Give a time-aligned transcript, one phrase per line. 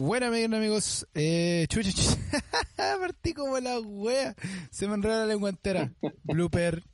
[0.00, 1.90] Bueno, amigos, amigos, eh, chucha.
[3.00, 4.36] partí como la wea.
[4.70, 5.92] Se me enreda la lengua entera.
[6.22, 6.84] Blooper.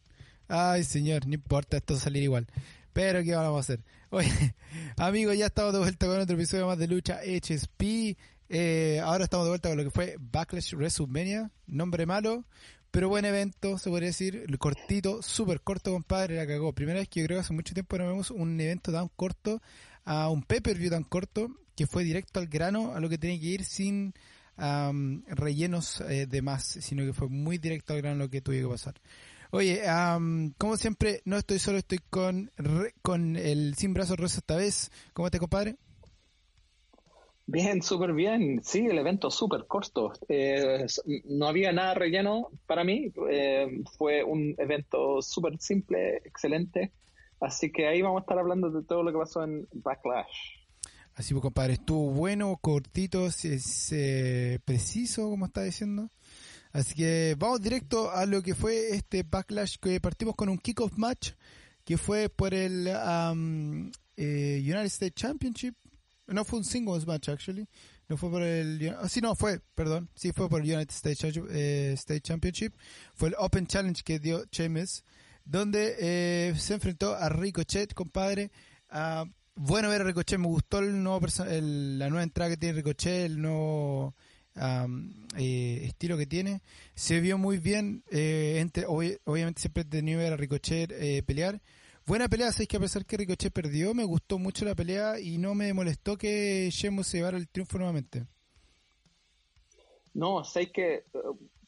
[0.48, 2.46] Ay, señor, no importa, esto va a salir igual.
[2.94, 3.84] Pero, ¿qué vamos a hacer?
[4.08, 4.54] Oye,
[4.96, 8.16] amigos, ya estamos de vuelta con otro episodio más de Lucha HSP.
[8.48, 11.50] Eh, ahora estamos de vuelta con lo que fue Backlash WrestleMania.
[11.66, 12.46] Nombre malo,
[12.90, 14.46] pero buen evento, se podría decir.
[14.58, 16.72] Cortito, súper corto, compadre, la cagó.
[16.72, 19.60] Primera vez que yo creo que hace mucho tiempo no vemos un evento tan corto,
[20.04, 23.46] a un pay-per-view tan corto, que fue directo al grano, a lo que tenía que
[23.46, 24.14] ir sin
[24.56, 28.60] am, rellenos eh, de más, sino que fue muy directo al grano lo que tuve
[28.60, 28.94] que pasar.
[29.50, 29.82] Oye,
[30.58, 34.90] como siempre, no estoy solo, estoy con re- con el sin brazos rosa esta vez.
[35.12, 35.76] ¿Cómo estás, compadre?
[37.46, 38.62] Bien, súper bien.
[38.64, 40.12] Sí, el evento súper corto.
[40.28, 40.86] Eh,
[41.26, 43.12] no había nada relleno para mí.
[43.30, 43.66] Eh,
[43.98, 46.92] fue un evento súper simple, excelente.
[47.44, 50.26] Así que ahí vamos a estar hablando de todo lo que pasó en Backlash.
[51.14, 56.10] Así pues, compadre, estuvo bueno, cortito, si- si- preciso, como está diciendo.
[56.72, 60.96] Así que vamos directo a lo que fue este backlash que partimos con un kickoff
[60.96, 61.32] match
[61.84, 65.74] que fue por el um, eh, United States Championship.
[66.26, 67.68] No fue un singles match, actually.
[68.08, 68.96] No fue por el...
[68.98, 70.08] Ah, sí, no, fue, perdón.
[70.14, 72.74] Sí, fue por United States, eh, States Championship.
[73.14, 75.04] Fue el Open Challenge que dio Sheamus,
[75.44, 78.50] donde eh, se enfrentó a Ricochet, compadre.
[78.88, 79.24] Ah,
[79.54, 83.26] bueno ver a Ricochet, me gustó el nuevo el- la nueva entrada que tiene Ricochet,
[83.26, 84.14] el nuevo
[85.36, 86.62] eh, estilo que tiene.
[86.94, 91.22] Se vio muy bien, eh, entre- obvi- obviamente siempre he tenido ver a Ricochet eh,
[91.24, 91.60] pelear.
[92.06, 95.38] Buena pelea, sabéis que a pesar que Ricochet perdió, me gustó mucho la pelea y
[95.38, 98.26] no me molestó que Sheamus se llevara el triunfo nuevamente.
[100.12, 101.02] No, sé que eh,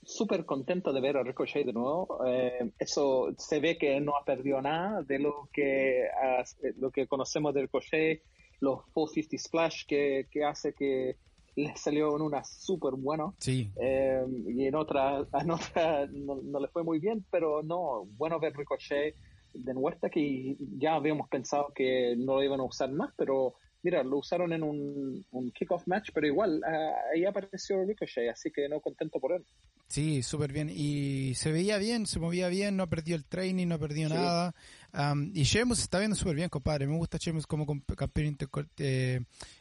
[0.06, 2.21] súper contento de ver a Ricochet de nuevo.
[2.27, 6.44] Eh, eso se ve que no ha perdido nada de lo que, ha-
[6.77, 8.22] lo que conocemos de Ricochet,
[8.61, 11.17] los 450 Splash que, que hace que
[11.56, 13.34] le salió en una súper bueno.
[13.41, 18.06] Sí, Eh, y en otra, en otra no, no le fue muy bien, pero no,
[18.17, 19.17] bueno ver Ricochet
[19.53, 23.55] de vuelta que ya habíamos pensado que no lo iban a usar más, pero
[23.86, 28.50] mira, lo usaron en un, un kickoff match, pero igual ah, ahí apareció Ricochet, así
[28.50, 29.44] que no contento por él.
[29.86, 30.69] Sí, súper bien.
[30.74, 34.14] Y se veía bien, se movía bien, no perdió el training, no perdió Sí.
[34.14, 34.56] nada.
[34.91, 36.88] Am, y Sheamus está viendo súper bien, compadre.
[36.88, 38.36] Me gusta Sheamus como campeón
[38.78, 39.20] eh,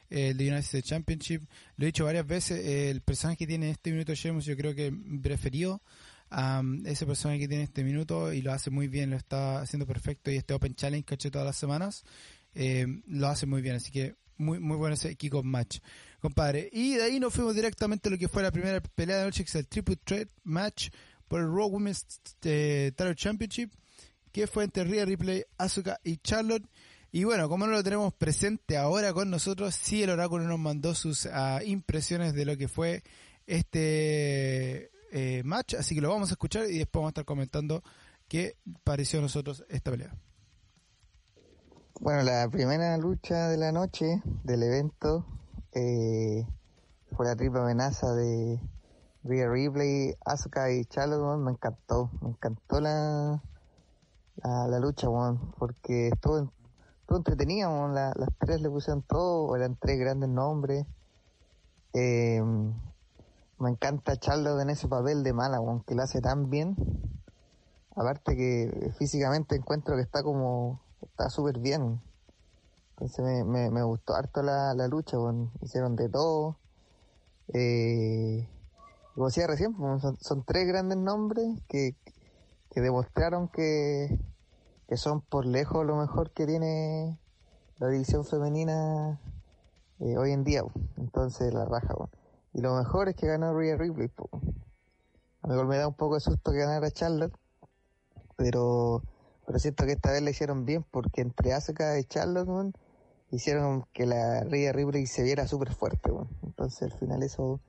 [0.10, 1.44] eh, de United States Championship.
[1.78, 4.58] Lo he dicho varias veces, eh, el personaje que tiene en este minuto Sheamus yo
[4.58, 4.92] creo que
[5.22, 5.84] preferido
[6.32, 9.86] am, ese personaje que tiene este minuto y lo hace muy bien, lo está haciendo
[9.86, 10.32] perfecto.
[10.32, 12.04] Y este Open Challenge que ha hecho todas las semanas
[12.56, 13.76] eh, lo hace muy bien.
[13.76, 15.80] Así que muy muy bueno ese kickoff match,
[16.20, 16.70] compadre.
[16.72, 19.44] Y de ahí nos fuimos directamente a lo que fue la primera pelea de noche,
[19.44, 20.90] que es el Triple Threat Match
[21.28, 22.06] por el Raw Women's
[22.44, 23.72] eh, Title Championship,
[24.32, 26.66] que fue entre Rhea Ripley, Asuka y Charlotte.
[27.12, 30.94] Y bueno, como no lo tenemos presente ahora con nosotros, sí el oráculo nos mandó
[30.94, 33.04] sus ah, impresiones de lo que fue
[33.48, 37.84] este eh, match, así que lo vamos a escuchar y después vamos a estar comentando
[38.28, 40.14] qué pareció a nosotros esta pelea.
[42.02, 45.26] Bueno, la primera lucha de la noche del evento
[45.72, 46.46] eh,
[47.14, 48.60] fue la triple amenaza de
[49.24, 51.40] Rhea Ripley, Asuka y Charlotte.
[51.40, 53.42] Me encantó, me encantó la,
[54.44, 55.08] la, lucha,
[55.58, 56.52] porque estuvo,
[57.00, 57.70] estuvo entretenida.
[57.90, 60.86] las tres le pusieron todo, eran tres grandes nombres.
[61.94, 62.44] Eh,
[63.58, 66.76] me encanta Charlotte en ese papel de mala, que lo hace tan bien.
[67.96, 70.82] Aparte que físicamente encuentro que está como,
[71.16, 72.02] está súper bien.
[72.92, 75.18] Entonces me, me, me gustó harto la, la lucha,
[75.62, 76.58] hicieron de todo.
[77.54, 78.46] Eh,
[79.14, 79.74] como decía recién,
[80.20, 81.96] son, tres grandes nombres que,
[82.70, 84.20] que demostraron que,
[84.90, 87.18] que son por lejos lo mejor que tiene
[87.78, 89.22] la división femenina
[90.00, 90.64] eh, hoy en día.
[90.98, 91.96] Entonces la raja.
[92.52, 94.12] Y lo mejor es que ganó Rhea Ripley.
[95.44, 97.34] A mí me da un poco de susto que ganara Charlotte,
[98.36, 99.02] pero
[99.46, 102.76] pero siento que esta vez le hicieron bien porque entre Asuka y Charlotte
[103.32, 106.12] hicieron que la Rhea Ripley se viera súper fuerte.
[106.44, 107.60] Entonces al final eso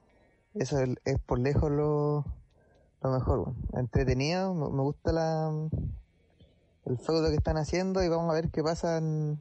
[0.55, 2.25] eso es, por lejos lo,
[3.03, 3.53] lo mejor.
[3.75, 5.53] Entretenido, me, gusta la
[6.87, 9.39] el feudo que están haciendo y vamos a ver qué pasa en,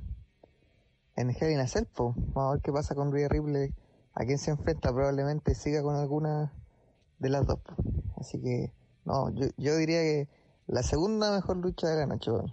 [1.16, 1.86] en Hell in a Cell.
[1.98, 3.74] Vamos a ver qué pasa con Rhea Ripley.
[4.14, 6.52] A quién se enfrenta, probablemente siga con alguna
[7.20, 7.60] de las dos.
[8.18, 8.74] Así que,
[9.06, 10.28] no, yo, yo diría que
[10.68, 12.32] la segunda mejor lucha de la noche.
[12.32, 12.52] weón.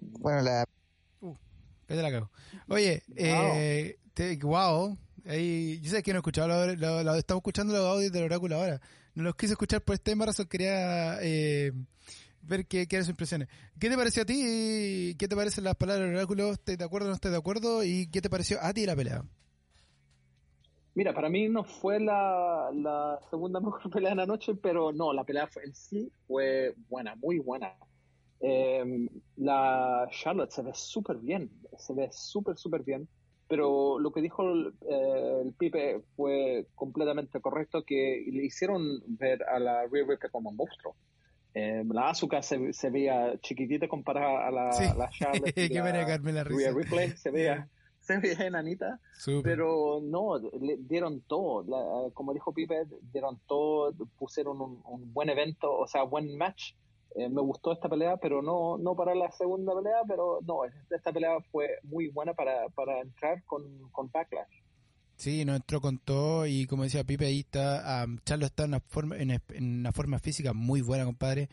[0.00, 0.64] Bueno, la
[1.20, 1.30] Uh,
[1.88, 2.30] ahí te la cago.
[2.68, 4.96] Oye, eh, te, wow.
[5.26, 8.24] Ahí, yo sé que no he escuchado, lo, lo- lo- estamos escuchando los audios del
[8.24, 8.80] oráculo ahora.
[9.14, 11.72] No los quise escuchar por este razón, quería eh,
[12.42, 13.48] ver qué, qué eran sus impresiones.
[13.78, 15.14] ¿Qué te pareció a ti?
[15.18, 16.52] ¿Qué te parecen las palabras del oráculo?
[16.52, 17.84] ¿Estás de acuerdo o no estás de acuerdo?
[17.84, 19.22] ¿Y qué te pareció a ti la pelea?
[20.98, 25.12] Mira, para mí no fue la, la segunda mejor pelea de la noche, pero no,
[25.12, 27.72] la pelea en sí fue buena, muy buena.
[28.40, 33.08] Em, la Charlotte se ve súper bien, se ve súper, súper bien,
[33.46, 39.60] pero lo que dijo el, eh, Pipe fue completamente correcto, que le hicieron ver a
[39.60, 40.96] la Rhea Ripley como un monstruo.
[41.54, 45.54] Em, la Asuka se, se, veía chiquitita comparada a la, la Charlotte.
[46.32, 47.68] la Rhea Ripley se veía,
[48.08, 49.00] se veía enanita,
[49.42, 55.70] pero no, le dieron todo, como dijo Pipe, dieron todo, pusieron un, un buen evento,
[55.72, 56.72] o sea, buen match
[57.16, 61.12] eh, me gustó esta pelea, pero no, no para la segunda pelea, pero no, esta
[61.12, 64.62] pelea fue muy buena para, para entrar con, con Backlash.
[65.16, 68.80] Sí, no entró con todo y como decía Pipe, ahí está, Charlo está en una,
[68.80, 71.48] forma, en, una forma física muy buena, compadre.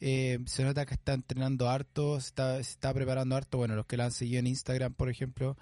[0.00, 3.58] Eh, se nota que está entrenando harto, se está, está preparando harto.
[3.58, 5.58] Bueno, los que la han seguido en Instagram, por ejemplo,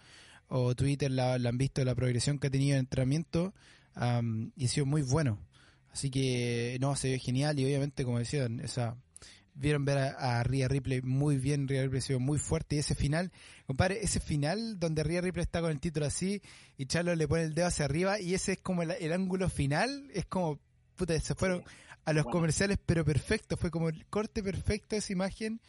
[0.48, 3.54] o Twitter, la, han visto la progresión que ha tenido en entrenamiento
[4.56, 5.38] y ha sido muy bueno.
[5.92, 8.96] Así que, no, se ve genial y obviamente, como decían, esa
[9.58, 12.94] vieron ver a, Ria Ripley muy bien, Ria Ripley se vio muy fuerte y ese
[12.94, 13.32] final,
[13.66, 16.40] compadre, ese final donde Ria Ripley está con el título así
[16.76, 20.10] y Charlo le pone el dedo hacia arriba y ese es como el, ángulo final,
[20.14, 20.60] es como,
[20.96, 21.64] puta, se fueron
[22.04, 25.60] a los comerciales pero perfecto, fue como el corte perfecto esa imagen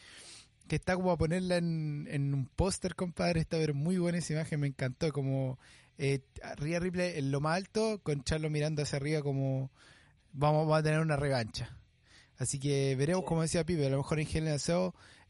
[0.70, 4.34] que está como a ponerla en, en un póster, compadre, está ver muy buena esa
[4.34, 5.60] imagen, me encantó, como
[5.98, 6.22] eh,
[6.56, 9.70] Ria Ripley en lo más alto, con Charlo mirando hacia arriba como
[10.32, 11.78] vamos, vamos a tener una revancha.
[12.38, 14.48] Así que veremos, como decía Pipe, a lo mejor en Hell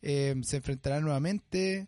[0.04, 1.88] eh, se enfrentará nuevamente.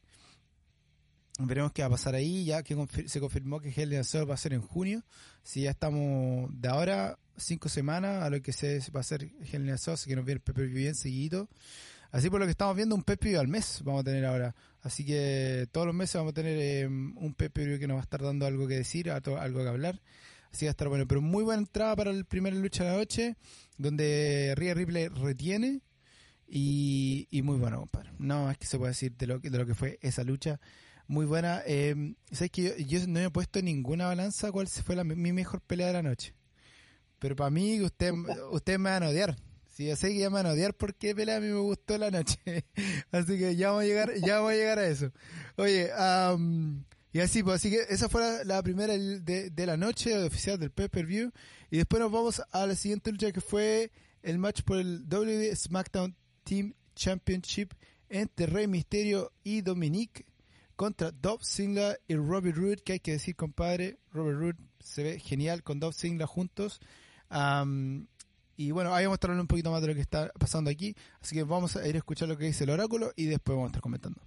[1.38, 2.75] Veremos qué va a pasar ahí, ya que
[3.06, 5.03] se confirmó que Hell va a ser en junio.
[5.44, 9.69] Si ya estamos de ahora, cinco semanas, a lo que se va a ser Hell
[9.69, 11.50] así que nos viene el Pepe bien seguido.
[12.12, 14.54] Así por lo que estamos viendo, un Pepe al mes vamos a tener ahora.
[14.81, 18.04] Así que todos los meses vamos a tener eh, un Pepe que nos va a
[18.04, 20.02] estar dando algo que decir, algo que hablar.
[20.52, 21.08] Así va a estar bueno.
[21.08, 23.38] Pero muy buena entrada para el primer lucha de la noche,
[23.78, 25.81] donde Rhea Ripley retiene.
[26.54, 28.12] Y, muy bueno, compadre.
[28.19, 30.60] No más que se puede decir de lo, de lo que fue esa lucha.
[31.08, 31.62] Muy buena.
[31.66, 35.88] Eh, ¿Sabes que yo, no he puesto ninguna balanza cuál fue la, mi mejor pelea
[35.88, 36.34] de la noche?
[37.19, 38.12] Pero para mí, usted,
[38.52, 39.38] usted me van a odiar.
[39.72, 41.98] Sí, yo sé que ya me van a odiar porque pelea a mí me gustó
[41.98, 42.38] la noche.
[43.12, 45.12] así que ya vamos a llegar, ya vamos a llegar a eso.
[45.56, 46.84] Oye, um,
[47.14, 51.32] y así, pues así que esa fue la, primera de, la noche oficial del pay-per-view.
[51.70, 53.92] Y después nos vamos a la siguiente lucha que fue
[54.24, 57.72] el match por el WWE SmackDown Team Championship
[58.10, 60.26] entre Rey Mysterio y Dominique
[60.76, 65.20] contra Dolph Ziggler y Robert Roode, que hay que decir, compadre, Robert Roode se ve
[65.20, 66.82] genial con Dolph Ziggler juntos.
[68.57, 70.69] Y bueno, ahí vamos a estar hablando un poquito más de lo que está pasando
[70.69, 70.95] aquí.
[71.21, 73.69] Así que vamos a ir a escuchar lo que dice el oráculo y después vamos
[73.69, 74.21] a estar comentando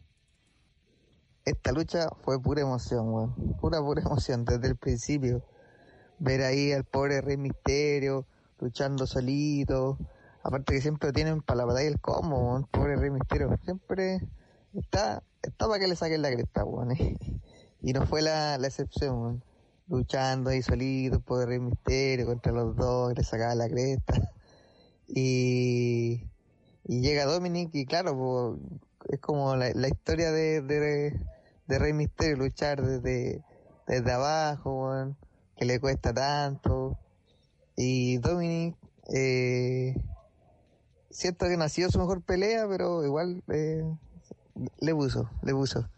[1.45, 3.35] esta lucha fue pura emoción, weón.
[3.61, 5.43] Pura, pura emoción desde el principio.
[6.19, 8.27] Ver ahí al pobre Rey Misterio
[8.61, 9.99] luchando solito.
[10.43, 12.65] Aparte que siempre tienen para la batalla el combo, weón.
[12.65, 13.55] Pobre Rey Misterio.
[13.65, 14.21] Siempre
[14.75, 16.97] está, está para que le saquen la cresta, weón.
[17.83, 19.45] y no fue la, la excepción, weón.
[19.89, 24.15] Luchando ahí solito, pobre Rey Misterio contra los dos, le sacaba la cresta.
[25.07, 26.31] Y,
[26.85, 28.59] y llega Dominic y claro,
[29.11, 33.45] es como la, historia de, de, Rey Misterio luchar desde,
[33.87, 35.15] desde abajo,
[35.57, 36.99] que le cuesta tanto.
[37.77, 38.77] Y Dominic,
[39.13, 39.95] eh,
[41.11, 43.85] siento que nació su mejor pelea, pero igual eh,
[44.81, 45.89] le puso, le puso.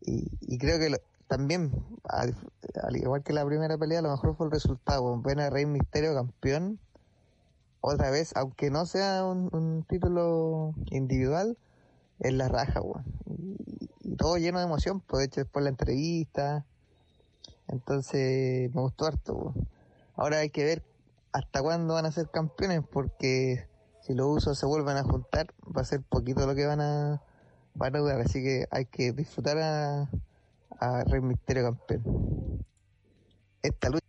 [0.00, 1.70] Y, creo que también,
[2.04, 2.34] al,
[2.96, 5.20] igual que la primera pelea, a lo mejor fue el resultado.
[5.20, 6.80] Ven a Rey Misterio campeón,
[7.80, 11.56] otra vez, aunque no sea un, título individual,
[12.18, 12.80] es la raja,
[14.16, 16.64] todo lleno de emoción, pues de hecho después la entrevista.
[17.68, 19.54] Entonces me gustó harto.
[20.16, 20.82] Ahora hay que ver
[21.32, 23.68] hasta cuándo van a ser campeones, porque
[24.00, 27.22] si los usos se vuelven a juntar, va a ser poquito lo que van a,
[27.74, 28.20] van a durar.
[28.22, 30.10] Así que hay que disfrutar a,
[30.78, 32.64] a Rey Misterio campeón.
[33.62, 34.04] Esta lucha.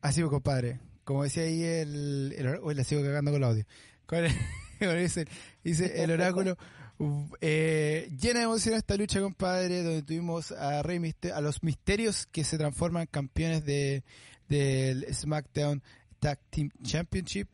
[0.00, 0.80] Así, compadre.
[1.04, 3.64] Como decía ahí el, el, Hoy la sigo cagando con el audio.
[5.00, 5.26] dice,
[5.62, 6.56] dice el oráculo.
[7.40, 12.44] Eh, llena de emoción esta lucha, compadre, donde tuvimos a, Rey a los misterios que
[12.44, 14.02] se transforman campeones de
[14.48, 15.82] del SmackDown
[16.18, 17.48] Tag Team Championship.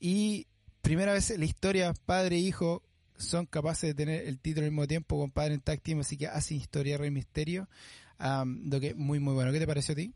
[0.00, 0.46] Y
[0.80, 2.82] primera vez en la historia, padre e hijo
[3.24, 6.26] son capaces de tener el título al mismo tiempo, compadre, en Tag Team, así que
[6.26, 7.68] hace historia Rey Misterio.
[8.18, 9.52] lo que muy, muy bueno.
[9.52, 10.12] ¿Qué te pareció a ti?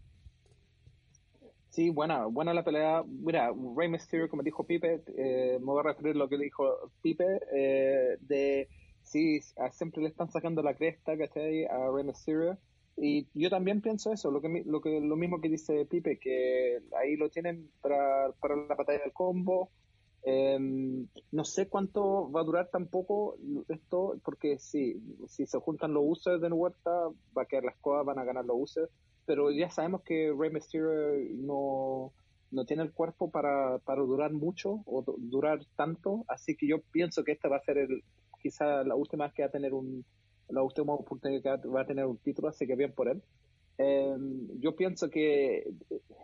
[1.77, 3.03] Sí, buena, buena la pelea.
[3.07, 6.91] Mira, Rey Mysterio, como dijo Pipe, eh, me voy a referir a lo que dijo
[7.03, 8.69] Pipe, eh, de
[9.03, 9.41] sí,
[9.73, 11.67] siempre le están sacando la cresta, ¿cachai?
[11.67, 12.57] A Rey Mysterio.
[12.97, 16.81] Y yo también pienso eso, lo que, lo que lo mismo que dice Pipe, que
[16.99, 19.71] ahí lo tienen para, para la batalla del combo.
[20.29, 23.37] Em, no sé cuánto va a durar tampoco
[23.69, 26.91] esto, porque si, si se juntan los users de Huerta,
[27.37, 28.91] va a quedar la escoba, van a ganar los users,
[29.25, 30.91] pero ya sabemos que Rey Mysterio
[31.37, 32.13] no,
[32.51, 37.23] no tiene el cuerpo para, para durar mucho o durar tanto, así que yo pienso
[37.23, 38.03] que esta va a ser el,
[38.43, 40.05] quizá la última vez que va a tener un,
[40.49, 43.23] la última oportunidad que va a tener un título, así que bien por él.
[43.79, 45.71] Em, yo pienso que,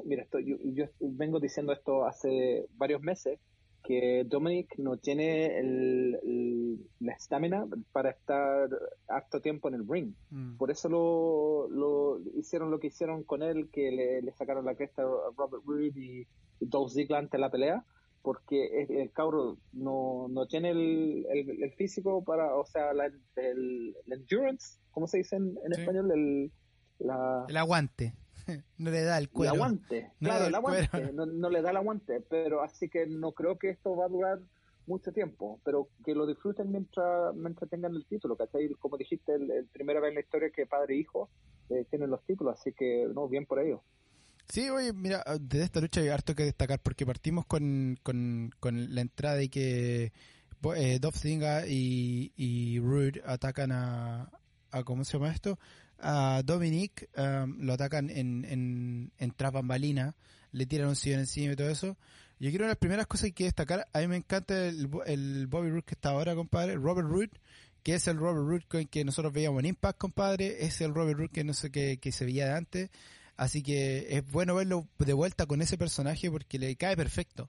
[0.05, 3.39] mira, esto, yo, vengo diciendo esto hace varios meses,
[3.83, 8.69] que Dominic no tiene el, la estamina para estar
[9.09, 10.15] harto tiempo en el ring.
[10.31, 10.57] Mm.
[10.57, 15.03] Por eso lo, lo, hicieron lo que hicieron con él, que le, sacaron la cresta
[15.03, 16.27] a Robert Roode y,
[16.61, 17.85] Dolph Ziggler ante la pelea,
[18.23, 24.79] porque el, cabro no, no tiene el, el, físico para, o sea, la, el, endurance,
[24.93, 26.13] ¿cómo se dice en, español?
[26.13, 26.53] El,
[27.01, 27.47] la...
[27.49, 28.15] el aguante.
[28.79, 29.55] no le da el cuero.
[29.55, 33.59] El aguante, claro, el aguante, no, le da el aguante, pero así que no creo
[33.59, 34.41] que esto va a durar
[34.87, 38.69] mucho tiempo, pero que lo disfruten mientras, mientras tengan el título, ¿cachai?
[38.75, 41.31] Como dijiste, el, primera vez en la historia que padre e hijo
[41.71, 43.81] eh, tienen los títulos, así que, no, bien por ellos.
[44.49, 48.95] Sí, oye, mira, de esta lucha hay harto que destacar porque partimos con, con, con
[48.95, 50.13] la entrada de que
[50.77, 54.31] eh, Dolph y, y Rude atacan a,
[54.71, 55.59] a, ¿cómo se llama esto?
[56.03, 60.15] A Dominic, um, lo atacan en, en, en bambalina,
[60.51, 61.97] le tiran un sillón encima y todo eso.
[62.39, 64.89] Yo quiero una de las primeras cosas que que destacar, a mí me encanta el,
[65.07, 67.31] el Bobby Roode que está ahora, compadre, Robert Roode,
[67.83, 71.33] que es el Robert Roode que nosotros veíamos en Impact, compadre, es el Robert Roode
[71.33, 72.91] que no sé que, que se veía de antes
[73.37, 77.49] Así que es bueno verlo de vuelta con ese personaje porque le cae perfecto.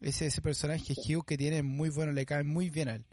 [0.00, 3.04] Ese, ese personaje Hugh que tiene muy bueno, le cae muy bien a él.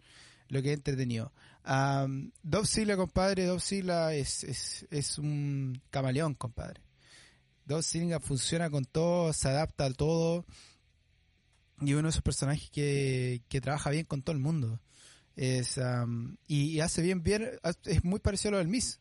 [0.48, 1.34] Lo que he entretenido.
[1.68, 3.62] Um, Dov compadre, Dov
[4.14, 6.82] es, es, es un camaleón, compadre.
[7.66, 7.84] Dov
[8.22, 10.46] funciona con todo, se adapta a todo.
[11.82, 14.80] Y uno de esos personajes que, que trabaja bien con todo el mundo.
[15.36, 15.80] Es,
[16.48, 17.52] y, hace bien, bien,
[17.86, 19.00] es muy parecido a lo del Miss.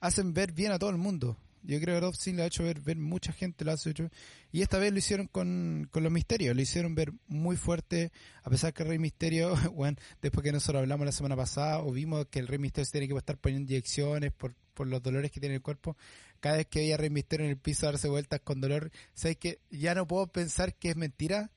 [0.00, 1.38] Hacen ver bien a todo el mundo.
[1.68, 4.08] Yo creo que Dolph Ziggler ha hecho ver, ver mucha gente, lo ha hecho.
[4.50, 8.10] Y esta vez lo hicieron con, con los misterios, lo hicieron ver muy fuerte,
[8.42, 11.92] a pesar que el Rey Misterio, bueno, después que nosotros hablamos la semana pasada, o
[11.92, 15.30] vimos que el Rey Misterio se tiene que estar poniendo inyecciones por, por los dolores
[15.30, 15.94] que tiene el cuerpo,
[16.40, 19.36] cada vez que veía a Rey Misterio en el piso darse vueltas con dolor, sabes
[19.36, 21.50] que ya no puedo pensar que es mentira,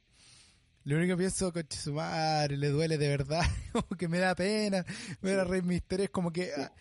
[0.83, 4.35] lo único que pienso, coche su madre, le duele de verdad, como que me da
[4.35, 4.83] pena
[5.21, 6.73] ver a Rey Misterio, es como que ah,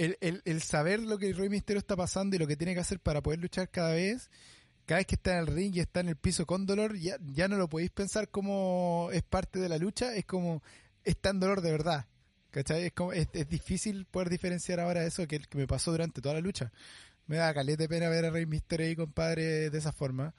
[0.00, 2.72] el, el, el, saber lo que el Rey Misterio está pasando y lo que tiene
[2.74, 4.30] que hacer para poder luchar cada vez,
[4.86, 7.18] cada vez que está en el ring y está en el piso con dolor, ya,
[7.32, 10.62] ya no lo podéis pensar como es parte de la lucha, es como
[11.04, 12.06] está en dolor de verdad.
[12.50, 12.86] ¿Cachai?
[12.86, 16.40] Es, como, es, difícil poder diferenciar ahora eso que, que me pasó durante toda la
[16.40, 16.72] lucha.
[17.26, 20.34] Me da caleta de pena ver a Rey Misterio ahí, compadre, de esa forma.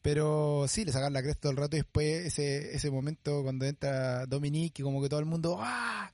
[0.00, 3.66] Pero sí, le sacan la cresta todo el rato y después ese, ese momento cuando
[3.66, 6.10] entra Dominique y como que todo el mundo ¡ah!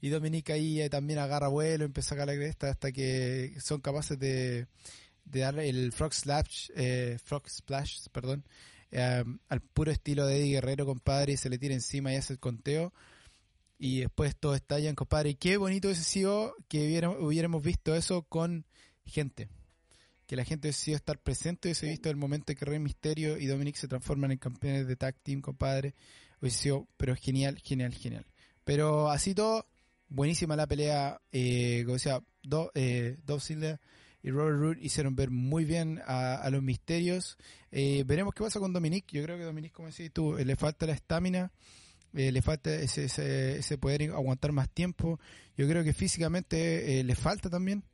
[0.00, 3.80] Y Dominica ahí eh, también agarra vuelo, empieza a sacar la cresta hasta que son
[3.80, 4.66] capaces de,
[5.24, 8.44] de darle el frog splash, eh, frog splash, perdón,
[8.90, 12.34] eh, al puro estilo de Eddie Guerrero, compadre, y se le tira encima y hace
[12.34, 12.92] el conteo.
[13.78, 15.30] Y después todo estallan, compadre.
[15.30, 18.66] Y qué bonito hubiese sido que hubiéramos, visto eso con
[19.06, 19.48] gente.
[20.26, 23.38] Que la gente hubiese sido estar presente, hubiese visto el momento en que Rey Misterio
[23.38, 25.94] y Dominic se transforman en campeones de tag team, compadre.
[26.40, 28.26] Hubiese sido, pero genial, genial, genial.
[28.64, 29.66] Pero así todo,
[30.08, 33.16] buenísima la pelea, eh, como decía, Do, eh,
[34.22, 37.38] y Robert Root hicieron ver muy bien a, los misterios.
[37.70, 39.06] Eh, veremos qué pasa con Dominic.
[39.12, 41.52] Yo creo que Dominic, como decís tú, eh, le falta la estamina,
[42.14, 45.20] eh, le falta ese, ese, poder aguantar más tiempo.
[45.56, 47.84] Yo creo que físicamente le falta también.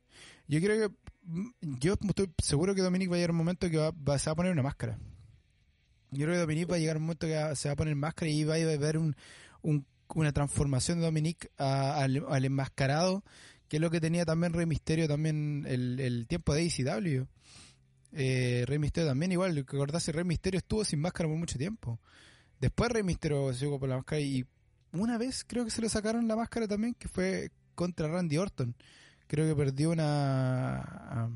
[0.47, 3.77] Yo creo que, mm, yo estoy seguro que Dominic va a llegar un momento que
[3.77, 4.97] va, se va a poner una máscara.
[6.11, 8.31] Yo creo que Dominic va a llegar un momento que se va a poner máscara
[8.31, 9.15] y va a ver un,
[9.61, 13.23] un una transformación de Dominique al, enmascarado,
[13.67, 17.25] que es lo que tenía también Rey Misterio también el, tiempo de ACW.
[18.13, 21.99] Eh, Rey Misterio también igual, que acordase, Rey Misterio estuvo sin máscara por mucho tiempo.
[22.59, 24.45] Después Rey Misterio se llegó por la máscara y
[24.91, 28.75] una vez creo que se le sacaron la máscara también, que fue contra Randy Orton.
[29.27, 31.29] Creo que perdió una...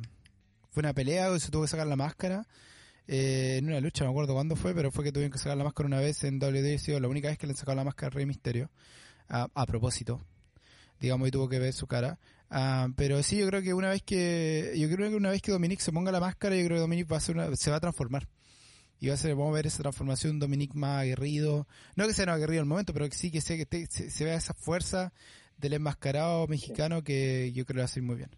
[0.69, 2.47] fue una pelea se tuvo que sacar la máscara
[3.11, 5.63] eh, en una lucha, me acuerdo cuándo fue, pero fue que tuvieron que sacar la
[5.63, 8.11] máscara una vez en WWE, la única vez que le han sacado la máscara a
[8.11, 8.69] Rey Misterio,
[9.27, 10.23] a, propósito,
[10.99, 12.19] digamos, y tuvo que ver su cara.
[12.51, 15.51] Ah, pero sí, yo creo que una vez que, yo creo que una vez que
[15.51, 17.79] Dominic se ponga la máscara, yo creo que Dominic va a ser se va a
[17.79, 18.27] transformar.
[18.99, 21.67] Y va a ser, vamos a ver esa transformación, Dominic más aguerrido.
[21.95, 24.53] No que sea no aguerrido al momento, pero que sí que, que se, vea esa
[24.53, 25.13] fuerza
[25.57, 28.29] del enmascarado mexicano que yo creo que va a ser muy bien.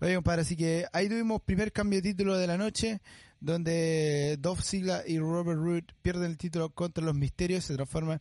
[0.00, 3.00] Oye, compadre, así que ahí tuvimos primer cambio de título de la noche,
[3.42, 8.20] donde Dolph Ziggler y Robert Root pierden el título contra los Misterios, se transforman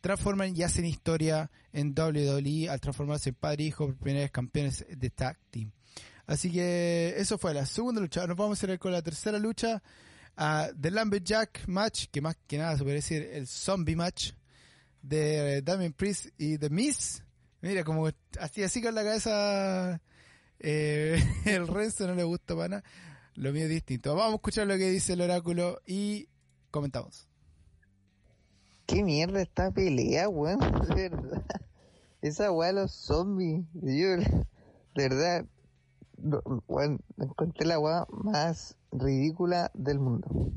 [0.00, 4.30] transforman y hacen historia en WWE al transformarse en padre e hijo por primera vez
[4.30, 5.72] campeones de tag team.
[6.26, 8.26] Así que eso fue la segunda lucha.
[8.26, 9.82] Nos vamos a ir con la tercera lucha.
[10.36, 14.32] Uh, The Lumberjack Match, que más que nada se puede decir el Zombie Match
[15.02, 17.24] de Damien Priest y The Miz.
[17.60, 18.08] Mira, como
[18.38, 20.00] así, así con la cabeza
[20.60, 22.84] eh, el Renzo no le gusta para nada.
[23.38, 24.16] Lo mío es distinto.
[24.16, 26.28] Vamos a escuchar lo que dice el oráculo y
[26.72, 27.28] comentamos.
[28.84, 30.58] ¿Qué mierda esta pelea, weón?
[30.88, 31.44] De verdad.
[32.20, 33.64] Esa weá los zombies.
[33.74, 34.44] De
[34.96, 35.46] verdad,
[36.66, 40.50] weón, encontré la weá más ridícula del mundo.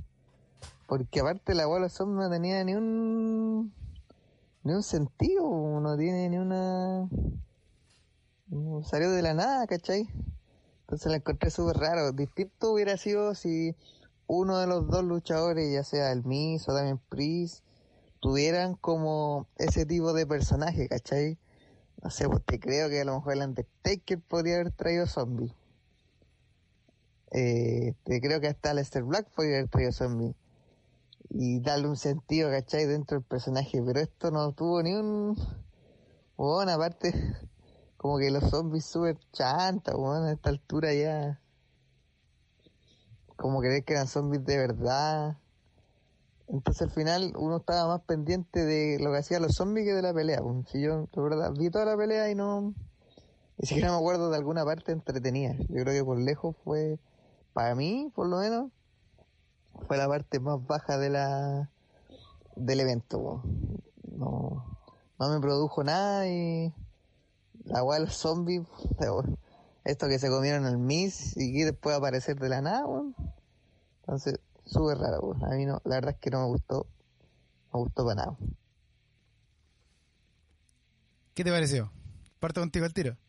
[0.87, 3.71] Porque aparte la weá los zombies no tenía ni un
[4.63, 7.07] ni un sentido, no tiene ni una...
[8.47, 10.09] No salió de la nada, ¿cachai?
[10.91, 12.11] Entonces la encontré súper raro.
[12.11, 13.77] Distinto hubiera sido si
[14.27, 17.63] uno de los dos luchadores, ya sea el Miz o también Priest,
[18.19, 21.37] tuvieran como ese tipo de personaje, ¿cachai?
[22.03, 25.53] No sé, pues te creo que a lo mejor el Undertaker podría haber traído zombies.
[27.31, 30.35] Eh, te creo que hasta Lester Black podría haber traído zombies
[31.29, 32.85] y darle un sentido, ¿cachai?
[32.85, 35.37] Dentro del personaje, pero esto no tuvo ni un...
[36.35, 37.13] Bueno, aparte,
[38.01, 41.39] como que los zombies súper chantas, bueno, a esta altura ya...
[43.35, 45.37] Como creer que eran zombies de verdad.
[46.47, 50.01] Entonces al final uno estaba más pendiente de lo que hacían los zombies que de
[50.01, 50.41] la pelea.
[50.65, 52.73] Si yo, de verdad, vi toda la pelea y no...
[53.59, 55.53] Ni siquiera me acuerdo de alguna parte entretenida.
[55.69, 56.97] Yo creo que por lejos fue,
[57.53, 58.71] para mí, por lo menos,
[59.87, 61.69] fue la parte más baja de la
[62.55, 63.43] del evento.
[64.11, 64.65] No,
[65.19, 66.73] no me produjo nada y
[67.65, 68.63] la weá de los zombies,
[69.83, 72.85] esto que se comieron el Miss y que después aparecer de la nada,
[74.01, 76.87] entonces súper raro, a mí no, la verdad es que no me gustó,
[77.73, 78.37] no me gustó para nada.
[81.33, 81.91] ¿Qué te pareció?
[82.39, 83.17] Parto contigo al tiro.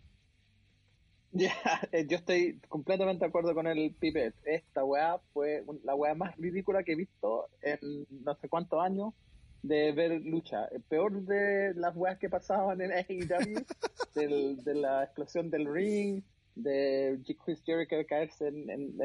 [1.34, 1.54] Ya,
[1.92, 4.34] eh, yo estoy completamente de acuerdo con el Pipet.
[4.44, 9.14] Esta weá fue la weá más ridícula que he visto en no sé cuántos años
[9.62, 10.66] de ver lucha.
[10.66, 13.64] El peor de las weas que pasaban en AEW,
[14.14, 16.22] del, de la explosión del ring,
[16.54, 19.00] de Chris Jericho caerse en, en,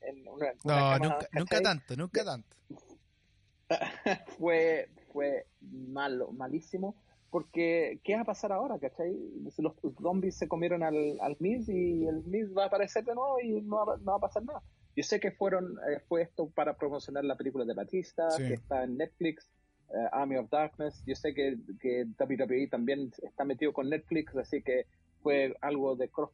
[0.00, 2.56] en, una, No, nunca, nunca tanto, nunca tanto.
[4.38, 6.96] fue, fue malo, malísimo
[7.30, 8.78] porque, ¿qué va a pasar ahora?
[8.78, 9.14] ¿Cachai?
[9.58, 13.38] Los zombies se comieron al, al Miz y el Miz va a aparecer de nuevo
[13.40, 14.62] y no va, no va a pasar nada.
[14.96, 18.84] Yo sé que fueron eh, fue esto para promocionar la película de Batista, que está
[18.84, 19.48] en Netflix,
[19.90, 21.02] eh, Army of Darkness.
[21.06, 24.86] Yo sé que, que WWE también está metido con Netflix, así que
[25.22, 26.30] fue algo de cross,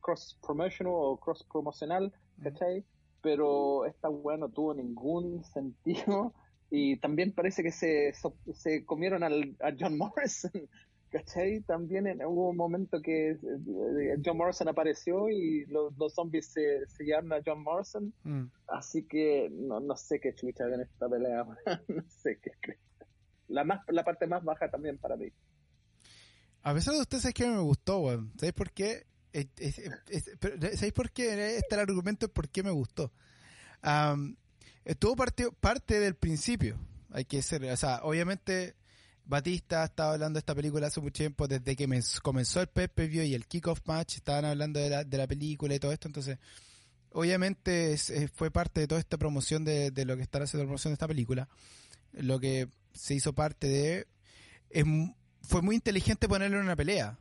[0.00, 2.84] cross promotional o cross promocional, ¿cachai?
[3.20, 6.34] Pero esta weá no tuvo ningún sentido
[6.70, 8.12] y también parece que se,
[8.54, 10.52] se comieron al, a John Morrison.
[11.14, 11.60] ¿Cachai?
[11.60, 17.04] También hubo un momento que eh, John Morrison apareció y los, los zombies se, se
[17.04, 18.12] llevaron a John Morrison.
[18.24, 18.46] Mm.
[18.66, 21.44] Así que no, no sé qué chucha en esta pelea.
[21.88, 22.50] no sé qué
[23.46, 25.28] La, más, la parte más baja también para mí.
[26.62, 28.32] A pesar de ustedes, ¿sabéis que me gustó, weón?
[28.34, 29.06] ¿Sabéis por qué?
[30.74, 31.58] ¿Sabéis por qué?
[31.58, 33.12] Este el argumento por qué me gustó.
[33.84, 34.34] Um,
[34.84, 36.76] estuvo parte, parte del principio,
[37.10, 38.74] hay que ser, o sea, obviamente
[39.24, 41.88] Batista estaba hablando de esta película hace mucho tiempo, desde que
[42.22, 45.74] comenzó el Pepe View y el kickoff match, estaban hablando de la, de la película
[45.74, 46.38] y todo esto, entonces
[47.10, 47.96] obviamente
[48.34, 50.94] fue parte de toda esta promoción de, de lo que está haciendo la promoción de
[50.94, 51.48] esta película,
[52.12, 54.06] lo que se hizo parte de...
[55.42, 57.18] fue muy inteligente ponerlo en una pelea,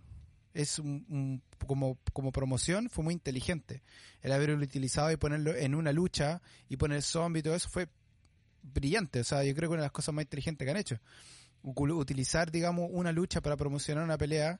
[0.53, 3.81] es un, como, como promoción fue muy inteligente.
[4.21, 7.87] El haberlo utilizado y ponerlo en una lucha y poner zombie y todo eso fue
[8.61, 9.19] brillante.
[9.19, 10.99] O sea, yo creo que una de las cosas más inteligentes que han hecho.
[11.63, 14.59] Utilizar, digamos, una lucha para promocionar una pelea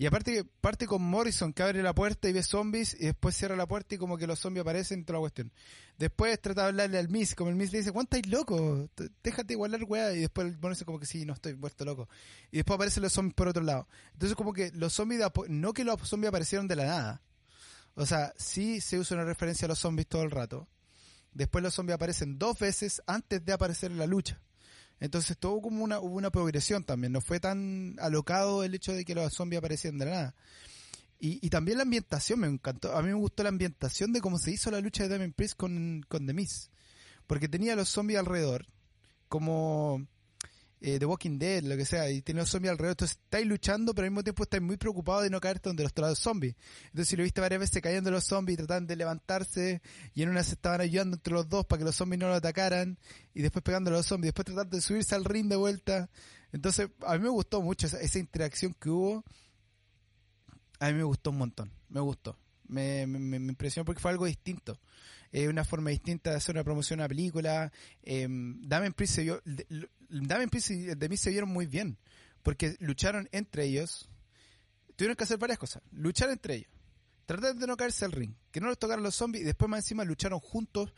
[0.00, 3.54] y aparte parte con Morrison que abre la puerta y ve zombies y después cierra
[3.54, 5.52] la puerta y como que los zombies aparecen y toda la cuestión.
[5.98, 8.88] Después trata de hablarle al Miss, como el Miss le dice, ¿cuánto estáis loco?
[9.22, 10.14] Déjate igualar weá.
[10.14, 12.08] Y después Morrison como que sí, no estoy muerto loco.
[12.50, 13.88] Y después aparecen los zombies por otro lado.
[14.14, 17.22] Entonces como que los zombies, no que los zombies aparecieron de la nada.
[17.92, 20.66] O sea, sí se usa una referencia a los zombies todo el rato.
[21.34, 24.40] Después los zombies aparecen dos veces antes de aparecer en la lucha.
[25.00, 29.04] Entonces todo como una, hubo una progresión también, no fue tan alocado el hecho de
[29.04, 30.34] que los zombies aparecieran de la nada.
[31.18, 34.38] Y, y también la ambientación me encantó, a mí me gustó la ambientación de cómo
[34.38, 36.70] se hizo la lucha de Damien Priest con, con The Miz,
[37.26, 38.66] porque tenía los zombies alrededor,
[39.28, 40.06] como
[40.80, 43.94] eh, The Walking Dead, lo que sea, y tiene los zombies alrededor, entonces estáis luchando,
[43.94, 46.54] pero al mismo tiempo estáis muy preocupados de no caerte donde los zombies.
[46.86, 49.82] Entonces si lo viste varias veces cayendo los zombies, tratando de levantarse,
[50.14, 52.34] y en una se estaban ayudando entre los dos para que los zombies no lo
[52.34, 52.98] atacaran,
[53.34, 56.08] y después pegando a los zombies, después tratando de subirse al ring de vuelta.
[56.52, 59.24] Entonces, a mí me gustó mucho esa, esa interacción que hubo.
[60.78, 62.38] A mí me gustó un montón, me gustó.
[62.66, 64.80] Me, me, me impresionó porque fue algo distinto.
[65.32, 67.72] Es una forma distinta de hacer una promoción a una película.
[68.02, 71.98] Eh, Damien Priest se vio, de- Damien Priest y The Miz se vieron muy bien.
[72.42, 74.08] Porque lucharon entre ellos.
[74.96, 75.82] Tuvieron que hacer varias cosas.
[75.92, 76.70] Luchar entre ellos.
[77.26, 78.34] Tratar de no caerse al ring.
[78.50, 79.42] Que no los tocaran los zombies.
[79.42, 80.92] Y después más encima lucharon juntos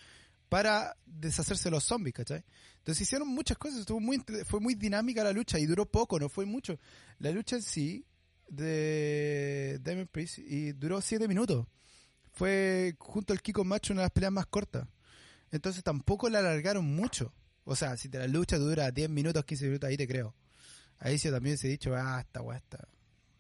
[0.49, 2.45] para deshacerse de los zombies, ¿cachai?
[2.79, 3.81] Entonces hicieron muchas cosas.
[3.81, 5.59] Estuvo muy, fue muy dinámica la lucha.
[5.59, 6.79] Y duró poco, no fue mucho.
[7.19, 8.07] La lucha en sí
[8.49, 11.67] de Damien Priest y duró 7 minutos.
[12.33, 14.89] Fue junto al Kiko Macho una de las peleas más cortas.
[15.51, 17.33] Entonces tampoco la alargaron mucho.
[17.65, 20.35] O sea, si te la lucha dura 10 minutos, 15 minutos, ahí te creo.
[20.99, 22.63] Ahí sí también se ha dicho, ah, esta weá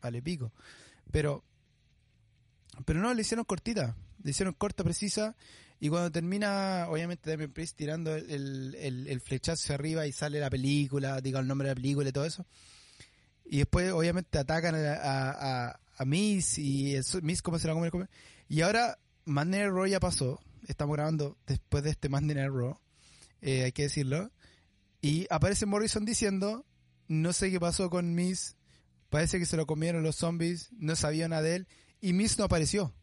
[0.00, 0.52] vale pico.
[1.10, 1.44] Pero,
[2.84, 3.96] pero no, le hicieron cortita.
[4.22, 5.36] Le hicieron corta, precisa.
[5.80, 10.38] Y cuando termina, obviamente, Damien Priest tirando el, el, el flechazo hacia arriba y sale
[10.38, 12.46] la película, diga el nombre de la película y todo eso.
[13.44, 17.74] Y después, obviamente, atacan a, a, a, a Miss y el, Miss, ¿cómo se la
[17.90, 18.08] come?
[18.52, 20.38] Y ahora, Monday Raw ya pasó.
[20.68, 22.78] Estamos grabando después de este Monday Raw.
[23.40, 24.30] Eh, hay que decirlo.
[25.00, 26.66] Y aparece Morrison diciendo,
[27.08, 28.56] no sé qué pasó con Miss.
[29.08, 30.68] Parece que se lo comieron los zombies.
[30.72, 31.68] No sabía nada de él.
[32.02, 32.94] Y Miss no apareció.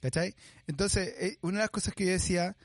[0.00, 0.34] ¿Cachai?
[0.66, 2.56] Entonces, eh, una de las cosas que yo decía,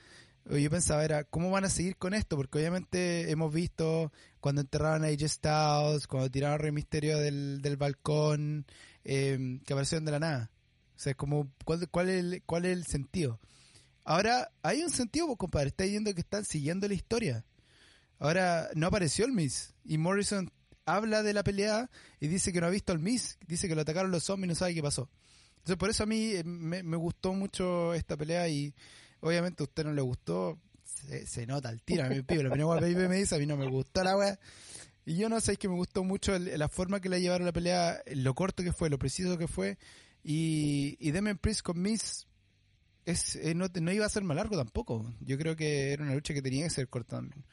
[0.46, 2.36] yo pensaba era, ¿cómo van a seguir con esto?
[2.38, 7.60] Porque obviamente hemos visto cuando enterraron a AJ Styles, cuando tiraron a Rey Misterio del,
[7.60, 8.64] del balcón,
[9.04, 10.50] eh, que aparecieron de la nada.
[10.98, 13.38] O sea, como, ¿cuál, es el, ¿cuál es el sentido?
[14.02, 15.68] Ahora, hay un sentido, pues, compadre.
[15.68, 17.44] Está yendo que están siguiendo la historia.
[18.18, 19.74] Ahora, no apareció el Miss.
[19.84, 20.50] Y Morrison
[20.86, 23.38] habla de la pelea y dice que no ha visto al Miss.
[23.46, 25.08] Dice que lo atacaron los zombies y no sabe qué pasó.
[25.58, 28.74] Entonces, por eso a mí eh, me, me gustó mucho esta pelea y
[29.20, 30.58] obviamente a usted no le gustó.
[30.82, 32.02] Se, se nota el tiro.
[32.06, 34.38] A mí, pibe, lo primero que me dice, a mí no me gustó la weá.
[35.04, 37.46] Y yo no sé, es que me gustó mucho el- la forma que la llevaron
[37.46, 39.78] la pelea, lo corto que fue, lo preciso que fue.
[40.22, 42.26] Y, y Damien Priest con Miss
[43.04, 45.12] es, eh, no, no iba a ser más largo tampoco.
[45.20, 47.44] Yo creo que era una lucha que tenía que ser corta también.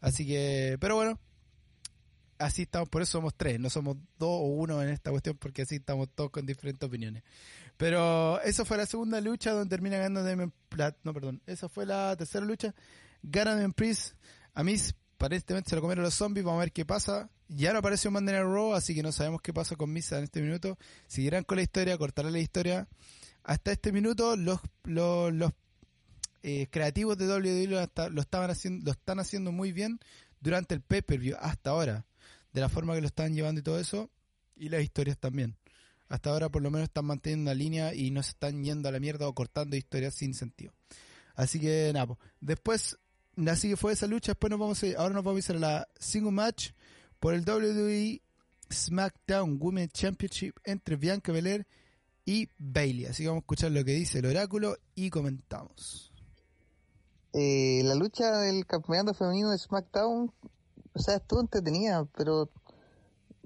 [0.00, 1.18] Así que, pero bueno,
[2.38, 5.62] así estamos, por eso somos tres, no somos dos o uno en esta cuestión, porque
[5.62, 7.22] así estamos todos con diferentes opiniones.
[7.76, 11.86] Pero esa fue la segunda lucha donde termina ganando Damien Plat, no, perdón, esa fue
[11.86, 12.74] la tercera lucha.
[13.22, 14.14] Gana Damien Priest,
[14.52, 14.76] a mí
[15.24, 17.30] aparentemente se lo comieron los zombies, vamos a ver qué pasa.
[17.48, 20.24] Ya no apareció Monday Night Raw, así que no sabemos qué pasa con Misa en
[20.24, 20.76] este minuto.
[21.06, 22.88] Seguirán con la historia, cortarán la historia.
[23.42, 25.50] Hasta este minuto los, los, los
[26.42, 29.98] eh, creativos de WWE lo, hasta- lo estaban haciendo, lo están haciendo muy bien
[30.40, 32.04] durante el pay-per-view hasta ahora,
[32.52, 34.10] de la forma que lo están llevando y todo eso,
[34.56, 35.56] y las historias también.
[36.08, 38.92] Hasta ahora por lo menos están manteniendo una línea y no se están yendo a
[38.92, 40.74] la mierda o cortando historias sin sentido.
[41.34, 42.18] Así que nada, po.
[42.40, 42.98] después,
[43.48, 45.60] así que fue esa lucha, después nos vamos a ahora nos vamos a ir a
[45.60, 46.70] la single match
[47.20, 48.22] por el WWE
[48.72, 51.66] SmackDown Women's Championship entre Bianca Belair
[52.24, 53.06] y Bailey.
[53.06, 56.12] Así que vamos a escuchar lo que dice el oráculo y comentamos.
[57.32, 60.32] Eh, la lucha del campeonato femenino de SmackDown,
[60.92, 62.48] o sea, estuvo entretenida, pero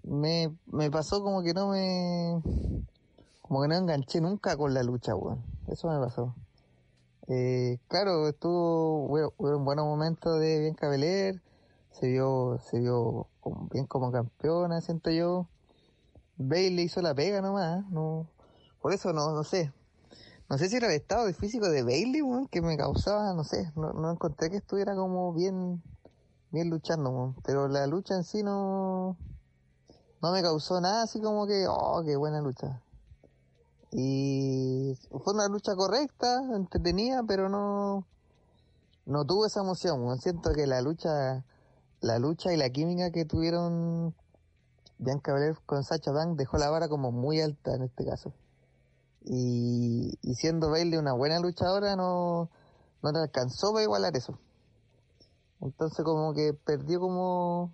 [0.03, 2.43] me, me pasó como que no me...
[3.41, 5.43] Como que no enganché nunca con la lucha, weón.
[5.69, 6.35] Eso me pasó.
[7.31, 11.43] Eh, claro, estuvo hubieron- hubieron buenos momentos de Bianca Belair,
[11.91, 15.47] se vio, se vio como- bien como campeona, siento yo.
[16.39, 18.27] Bailey hizo la pega nomás, no,
[18.81, 19.73] por eso no, no sé,
[20.49, 23.73] no sé si era el estado de físico de Bailey, que me causaba, no sé,
[23.77, 25.83] no, no encontré que estuviera como bien,
[26.51, 29.17] bien luchando, pero la lucha en sí no,
[30.23, 32.81] no me causó nada así como que, oh, qué buena lucha.
[33.93, 38.07] Y fue una lucha correcta, entretenida, pero no,
[39.07, 40.19] no tuvo esa emoción.
[40.19, 41.45] Siento que la lucha,
[42.01, 44.15] la lucha y la química que tuvieron
[44.99, 48.33] Bianca Belair con Sacha Banks dejó la vara como muy alta en este caso
[49.25, 52.51] y, y siendo Bailey una buena luchadora no,
[53.03, 54.39] no le alcanzó para igualar eso.
[55.61, 57.73] Entonces como que perdió como,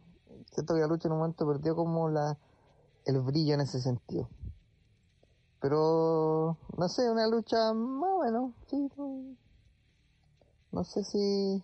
[0.53, 2.37] siento que la lucha en un momento perdió como la
[3.05, 4.29] el brillo en ese sentido.
[5.65, 9.35] Pero no sé, una lucha más o menos, sí, no,
[10.73, 11.63] no sé si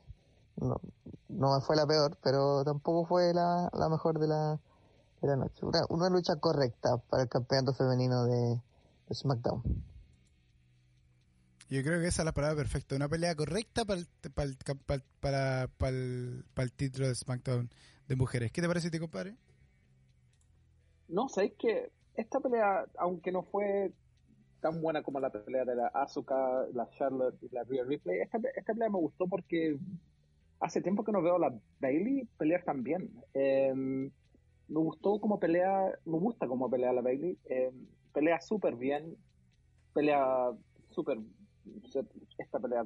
[0.56, 0.80] no,
[1.28, 4.58] no fue la peor, pero tampoco fue la, la mejor de la,
[5.20, 5.66] de la noche.
[5.66, 8.58] Una, una lucha correcta para el campeonato femenino de,
[9.06, 9.62] de SmackDown.
[11.68, 12.96] Yo creo que esa es la palabra perfecta.
[12.96, 17.14] Una pelea correcta para el, para el, para, para, para el, para el título de
[17.14, 17.68] SmackDown
[18.08, 18.50] de mujeres.
[18.50, 19.36] ¿Qué te parece, te compadre?
[21.08, 23.92] No, sabéis que esta pelea, aunque no fue
[24.61, 28.38] tan buena como la pelea de la Asuka, la Charlotte y la Rhea Ripley, esta,
[28.54, 29.78] esta pelea me gustó porque
[30.61, 33.11] hace tiempo que no veo a la Bailey pelear tan bien.
[33.33, 34.11] Em,
[34.68, 37.38] me gustó como pelea, me gusta como pelea la Bailey.
[37.46, 39.16] Em, pelea súper bien,
[39.94, 40.50] pelea
[40.90, 41.18] súper.
[42.38, 42.85] Esta pelea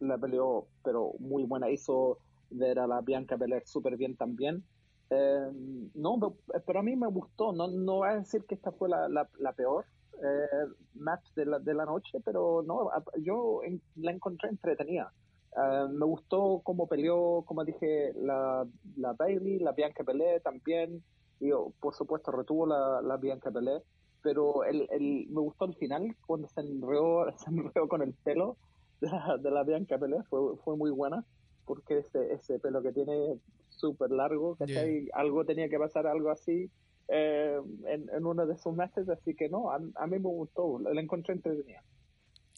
[0.00, 1.70] la peleó, pero muy buena.
[1.70, 2.18] Hizo
[2.50, 4.64] ver a la Bianca pelear súper bien también.
[5.10, 7.52] Em, no, pero a mí me gustó.
[7.52, 11.58] No, no voy a decir que esta fue la, la, peor eh, match de la,
[11.58, 12.90] de la noche, pero no,
[13.22, 13.60] yo
[13.96, 15.12] la encontré entretenida.
[15.56, 18.66] Eh, me gustó cómo peleó, como dije, la,
[18.96, 21.02] la Bailey, la Bianca Pelé también.
[21.38, 23.82] Y por supuesto retuvo la, la Bianca Pelé.
[24.22, 28.56] Pero el, el, me gustó el final, cuando se enredó, se enredó con el pelo
[29.00, 30.22] de la, de la Bianca Pelé.
[30.24, 31.24] Fue, fue muy buena,
[31.64, 33.38] porque ese, ese pelo que tiene
[33.76, 36.70] súper largo, que Algo tenía que pasar, algo así.
[37.08, 40.80] Eh, en, en, uno de sus matches, así que no, a, a mí me gustó,
[40.80, 41.82] la encontré entretenida.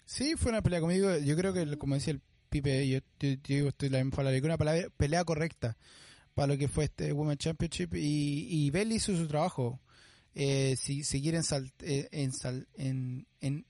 [0.07, 3.91] Sí, fue una pelea conmigo, yo creo que como decía el Pipe, yo, digo, estoy
[3.91, 5.77] la misma una palabra, pelea correcta
[6.35, 9.81] para lo que fue este Women Championship y, y Bell hizo su trabajo.
[10.35, 13.67] Eh, si seguir eh, en, en,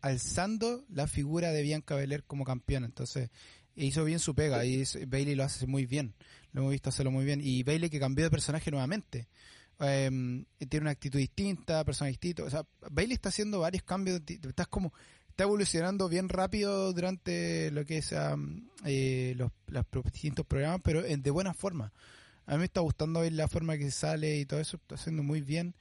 [0.00, 2.86] alzando la figura de Bianca Belair como campeona.
[2.86, 3.30] Entonces,
[3.76, 6.14] hizo bien su pega y Bailey lo hace muy bien.
[6.52, 7.40] Lo hemos visto hacerlo muy bien.
[7.42, 9.28] Y Bailey que cambió de personaje nuevamente.
[9.80, 12.44] Em, tiene una actitud distinta, persona distinta.
[12.44, 14.20] O sea, Bailey está haciendo varios cambios.
[14.26, 14.92] Estás como
[15.38, 19.52] está evolucionando bien rápido durante lo que es eh, los,
[20.12, 21.92] distintos programas, pero de buena forma.
[22.46, 25.40] A mí me está gustando la forma que sale y todo eso, está haciendo muy
[25.40, 25.76] bien.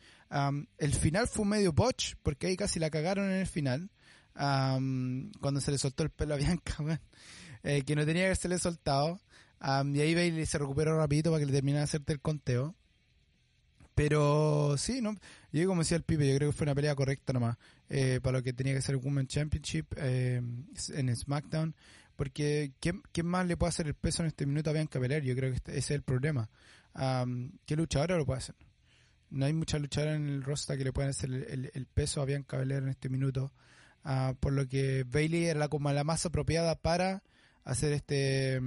[0.77, 3.89] el final fue medio botch, porque ahí casi la cagaron en el final,
[4.35, 6.75] cuando se le soltó el pelo a Bianca,
[7.63, 9.19] eh, que no tenía que haberse soltado.
[9.61, 12.75] Y ahí Bailey se recuperó rapidito para que le terminara de hacerte el conteo.
[13.95, 15.17] Pero sí, no
[15.51, 17.57] yo como decía el Pipe, yo creo que fue una pelea correcta nomás
[17.89, 20.39] eh, para lo que tenía que ser el Women's Championship eh,
[20.93, 21.75] en SmackDown.
[22.15, 25.23] Porque ¿quién, más le puede hacer el peso en este minuto a Bianca Belair?
[25.23, 26.49] Yo creo que este, ese es el problema.
[27.65, 28.55] ¿Qué luchadora lo puede hacer?
[29.29, 32.57] No hay mucha luchadora en el roster que le puedan hacer el, peso a Bianca
[32.57, 33.51] Belair en este minuto.
[34.03, 37.23] Ah, por lo que Bailey era como la más apropiada para
[37.63, 38.61] hacer este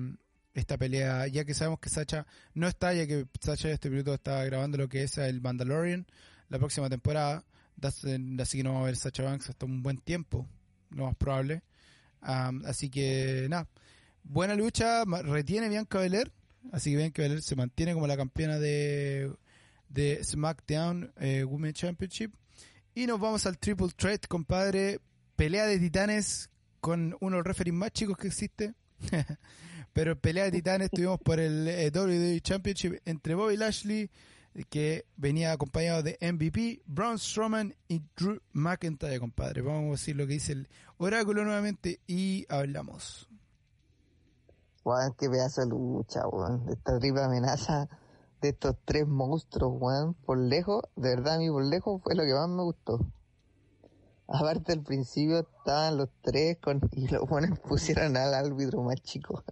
[0.55, 4.15] esta pelea, ya que sabemos que Sacha no está, ya que Sacha en este minuto
[4.15, 6.07] está grabando lo que es el Mandalorian
[6.49, 7.45] la próxima temporada,
[7.81, 10.47] así que no vamos a ver Sacha Banks hasta un buen tiempo,
[10.91, 11.63] lo más probable.
[12.21, 13.69] así que nada,
[14.25, 16.33] buena lucha, retiene Bianca Belair,
[16.73, 19.33] así que Bianca Belair se mantiene como la campeona de,
[19.89, 22.35] de SmackDown eh, Women's Championship.
[22.93, 24.99] Y nos vamos al Triple Threat, compadre,
[25.37, 28.75] pelea de titanes con uno de los referees más chicos que existe.
[29.93, 34.11] Pero pelea de titanes tuvimos por el eh, WWE Championship entre Bobby Lashley,
[34.69, 39.63] que venía acompañado de MVP, Braun Strowman y Drew McIntyre, compadre.
[39.63, 43.29] Vamos a decir lo que dice el oráculo nuevamente y hablamos.
[44.83, 46.69] Juan, qué pedazo de lucha, weón.
[46.69, 47.89] Esta triple amenaza
[48.41, 50.15] de estos tres monstruos, weón.
[50.15, 53.07] Por lejos, de verdad a mí por lejos fue lo que más me gustó.
[54.29, 59.43] Aparte al principio estaban los tres con, y los buenos pusieron al árbitro más chico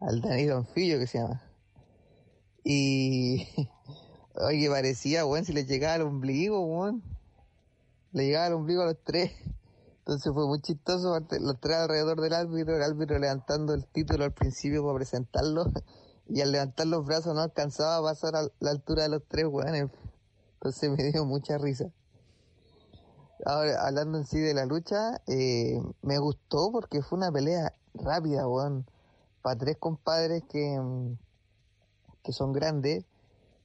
[0.00, 1.42] al Dani Donfillo que se llama.
[2.64, 3.46] Y
[4.34, 7.02] oye, parecía, weón, si le llegaba al ombligo, weón.
[8.12, 9.32] Le llegaba al ombligo a los tres.
[9.98, 14.32] Entonces fue muy chistoso, los tres alrededor del árbitro, el árbitro levantando el título al
[14.32, 15.66] principio para presentarlo.
[16.32, 19.46] Y al levantar los brazos no alcanzaba a pasar a la altura de los tres,
[19.46, 19.90] weón.
[20.54, 21.90] Entonces me dio mucha risa.
[23.44, 28.46] Ahora, hablando en sí de la lucha, eh, me gustó porque fue una pelea rápida,
[28.46, 28.86] weón
[29.42, 31.16] para tres compadres que, mm,
[32.22, 33.04] que son grandes.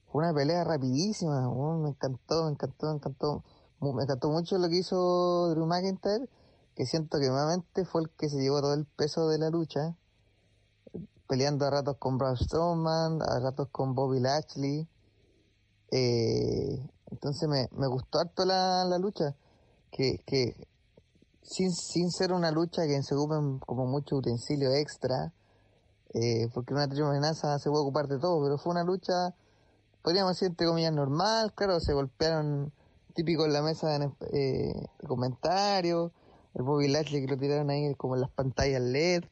[0.07, 3.43] Fue una pelea rapidísima, me encantó, me encantó, me encantó.
[3.81, 6.27] Me encantó mucho lo que hizo Drew McIntyre,
[6.75, 9.95] que siento que nuevamente fue el que se llevó todo el peso de la lucha,
[11.27, 14.87] peleando a ratos con Braun Strowman, a ratos con Bobby Lashley.
[15.91, 19.35] Eh, entonces me, me gustó harto la, la lucha,
[19.91, 20.55] que, que
[21.41, 25.31] sin, sin ser una lucha que se ocupen como mucho utensilio extra,
[26.15, 29.35] eh, porque una amenaza se puede ocupar de todo, pero fue una lucha,
[30.01, 32.71] podríamos decir, entre comillas, normal, claro, se golpearon
[33.13, 36.13] típico en la mesa de, eh, comentarios,
[36.53, 39.25] el Bobby Lashley que lo tiraron ahí como en las pantallas LED,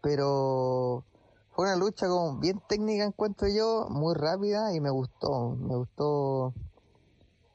[0.00, 1.04] pero
[1.50, 6.54] fue una lucha como bien técnica encuentro yo, muy rápida y me gustó, me gustó,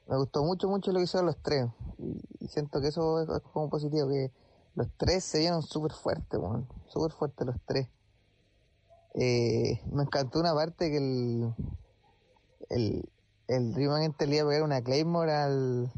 [0.06, 1.66] me gustó mucho, mucho lo que hicieron los tres
[1.98, 4.30] y, siento que eso es, como positivo, que
[4.78, 6.38] los tres se vieron súper fuertes,
[6.86, 7.88] súper fuertes los tres.
[9.14, 11.52] Eh, me encantó una parte que el,
[12.68, 13.08] el,
[13.48, 15.92] el le iba a pegar una Claymore al,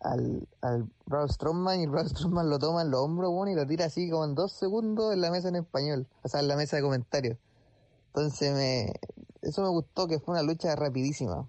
[0.00, 3.54] al, al Braun Strowman y el Braun Strowman lo toma en los hombros bueno, y
[3.54, 6.48] lo tira así como en dos segundos en la mesa en español, o sea, en
[6.48, 7.36] la mesa de comentarios.
[8.06, 8.94] Entonces me,
[9.42, 11.46] eso me gustó que fue una lucha rapidísima.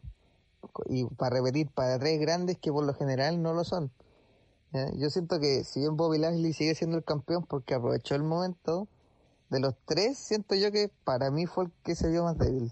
[0.88, 3.90] Y para repetir, para tres grandes que por lo general no lo son.
[4.72, 8.90] Yo siento que si bien Bobby Lashley sigue siendo el campeón porque aprovechó el momento,
[9.50, 12.72] de los tres siento yo que para mí fue el que se vio más débil.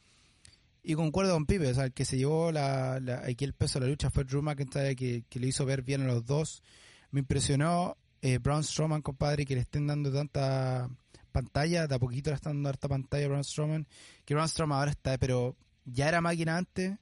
[0.82, 2.96] Y concuerdo con Pipe, o sea, el que se llevó la,
[3.28, 6.02] aquí el peso de la lucha fue Drew McIntyre, que, que le hizo ver bien
[6.02, 6.64] a los dos.
[7.12, 10.90] Me impresionó eh, Braun Strowman, compadre, que le estén dando tanta
[11.32, 13.88] pantalla, de a poquito le están dando harta pantalla a Braun Strowman,
[14.24, 16.98] que Braun Strowman ahora está, pero ya era máquina antes,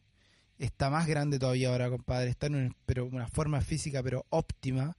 [0.58, 4.96] está más grande todavía ahora, compadre, está en un- pero una forma física, pero óptima,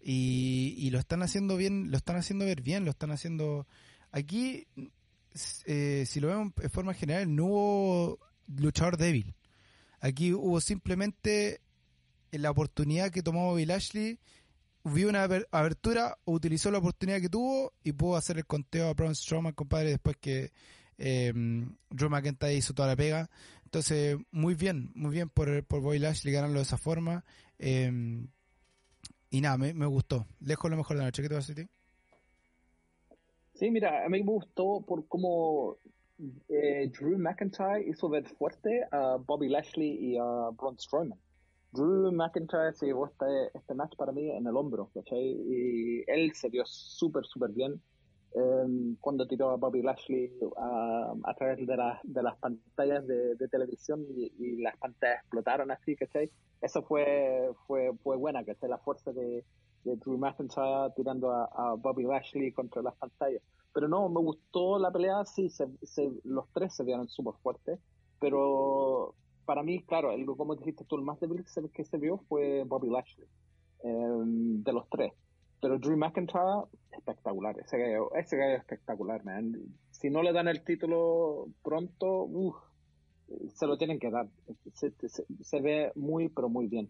[0.00, 3.66] y, y lo están haciendo bien, lo están haciendo ver bien, lo están haciendo...
[4.10, 4.66] Aquí,
[5.66, 9.34] eh, si lo vemos en forma general, no hubo luchador débil.
[10.00, 11.60] Aquí hubo simplemente
[12.30, 14.18] la oportunidad que tomó Bobby Lashley,
[14.84, 18.94] vio una aber- abertura, utilizó la oportunidad que tuvo y pudo hacer el conteo a
[18.94, 20.52] Braun Strowman, compadre, después que
[20.96, 21.32] eh,
[21.90, 23.28] Drew McIntyre hizo toda la pega.
[23.64, 27.24] Entonces, muy bien, muy bien por, por Bobby Lashley ganarlo de esa forma.
[27.58, 28.26] Eh,
[29.30, 30.26] y nada, me, me gustó.
[30.40, 31.22] Lejos lo mejor de la noche.
[31.22, 31.68] ¿Qué te vas a decir?
[33.54, 35.76] Sí, mira, a mí me gustó por cómo
[36.48, 41.18] eh, Drew McIntyre hizo ver fuerte a Bobby Lashley y a Braun Strowman.
[41.72, 45.20] Drew McIntyre se llevó este, este match para mí en el hombro, ¿cachai?
[45.20, 47.80] Y él se vio súper, súper bien
[48.34, 53.48] eh, cuando tiró a Bobby Lashley a, a través de, las de las pantallas de,
[53.50, 56.30] televisión y, las pantallas explotaron así, ¿cachai?
[56.60, 58.68] Eso fue, fue, fue buena, ¿cachai?
[58.68, 59.44] La fuerza de,
[59.84, 63.42] de Drew McIntyre tirando a, Bobby Lashley contra las pantallas.
[63.72, 67.78] Pero no, me gustó la pelea, sí, se, se- los tres se vieron súper fuertes,
[68.18, 69.14] pero
[69.44, 72.18] para mí, claro, el, como dijiste tú, el más débil que se, que se vio
[72.28, 73.26] fue Bobby Lashley,
[73.84, 73.88] eh,
[74.24, 75.12] de los tres.
[75.60, 79.56] Pero Drew McIntyre, espectacular, ese gallo, ese gallo es espectacular, man.
[79.90, 82.56] Si no le dan el título pronto, uff,
[83.54, 84.28] se lo tienen que dar.
[84.74, 86.88] Se, ve muy, pero muy bien.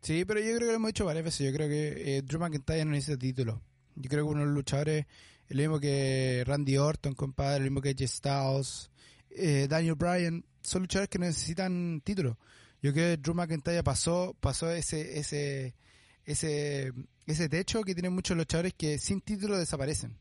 [0.00, 1.46] Sí, pero yo creo que lo hemos dicho varias veces.
[1.46, 3.62] Yo creo que eh, Drew McIntyre no necesita título.
[3.94, 5.06] Yo creo que uno de los luchadores,
[5.48, 8.90] el mismo que Randy Orton, compadre, el mismo que Jay Styles,
[9.30, 12.38] eh, Daniel Bryan, son luchadores que necesitan título.
[12.80, 15.76] Yo creo que Drew McIntyre pasó, pasó ese, ese,
[16.24, 16.92] ese,
[17.26, 20.16] ese techo que tienen muchos luchadores que sin título desaparecen.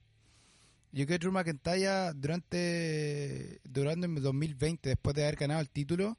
[0.93, 6.17] Yo creo que Drew McIntyre durante, durante el 2020, después de haber ganado el título,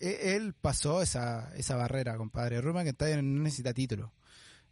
[0.00, 2.56] e- él pasó esa, esa barrera, compadre.
[2.56, 4.12] Drew McIntyre no necesita título.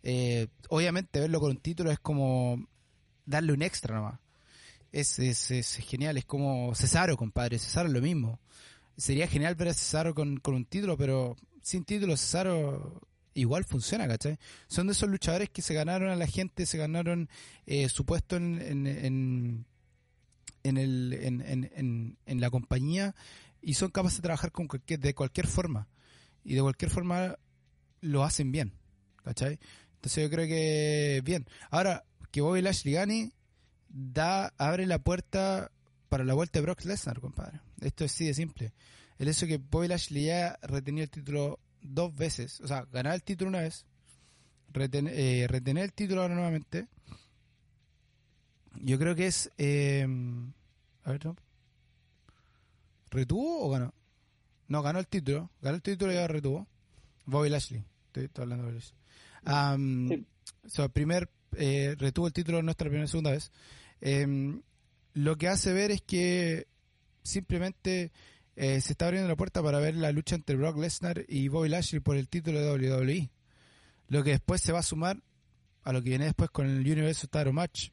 [0.02, 2.66] Eh, obviamente verlo con un título es como
[3.24, 4.18] darle un extra nomás.
[4.90, 7.58] Es, es, es genial, es como Cesaro, compadre.
[7.60, 8.40] Cesaro es lo mismo.
[8.96, 13.00] Sería genial ver a Cesaro con, con un título, pero sin título Cesaro
[13.34, 14.38] igual funciona, ¿cachai?
[14.68, 17.28] Son de esos luchadores que se ganaron a la gente, se ganaron
[17.66, 19.66] eh, su puesto en, en, en,
[20.62, 23.14] en el, en, en, la compañía
[23.60, 25.88] y son capaces de trabajar con cualquier, de cualquier forma.
[26.44, 27.38] Y de cualquier forma
[28.00, 28.74] lo hacen bien,
[29.24, 29.58] ¿cachai?
[29.94, 31.46] Entonces yo creo que bien.
[31.70, 33.32] Ahora, que Bobby Lashley gane,
[33.88, 35.70] da, abre la puerta
[36.08, 37.60] para la vuelta de Brock Lesnar, compadre.
[37.80, 38.72] Esto es así de simple.
[39.18, 43.22] El hecho que Bobby Lashley ya retenía el título dos veces, o sea, ganar el
[43.22, 43.84] título una vez,
[44.72, 46.86] reten- eh, retener el título ahora nuevamente,
[48.80, 49.50] Yo creo que es.
[49.58, 50.06] Eh,
[51.04, 51.36] a ver, ¿no?
[53.10, 53.92] ¿Retuvo o ganó?
[54.68, 55.50] No, ganó el título.
[55.60, 56.66] Ganó el título y ahora retuvo.
[57.26, 57.84] Bobby Lashley.
[58.06, 58.96] Estoy, estoy hablando de Lashley.
[59.44, 60.26] Um, Sí.
[60.68, 63.52] so, primer, eh, retuvo el título nuestra primera segunda vez.
[64.00, 64.62] Em,
[65.14, 66.66] lo que hace ver es que
[67.22, 68.10] simplemente
[68.54, 71.68] eh, se está abriendo la puerta para ver la lucha entre Brock Lesnar y Bobby
[71.68, 73.30] Lashley por el título de WWE.
[74.08, 75.22] Lo que después se va a sumar
[75.84, 77.90] a lo que viene después con el Universal Title Match.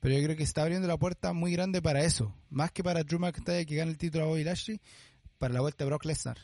[0.00, 2.34] Pero yo creo que se está abriendo la puerta muy grande para eso.
[2.50, 4.80] Más que para Drew McIntyre que gane el título a Bobby Lashley,
[5.38, 6.38] para la vuelta de Brock Lesnar.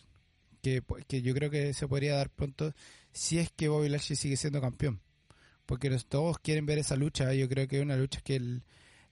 [0.63, 2.73] Que, que yo creo que se podría dar pronto
[3.13, 5.01] si es que Bobby Lashley sigue siendo campeón.
[5.67, 7.35] Porque los, todos quieren ver esa lucha.
[7.35, 8.65] Yo creo que es una lucha que el,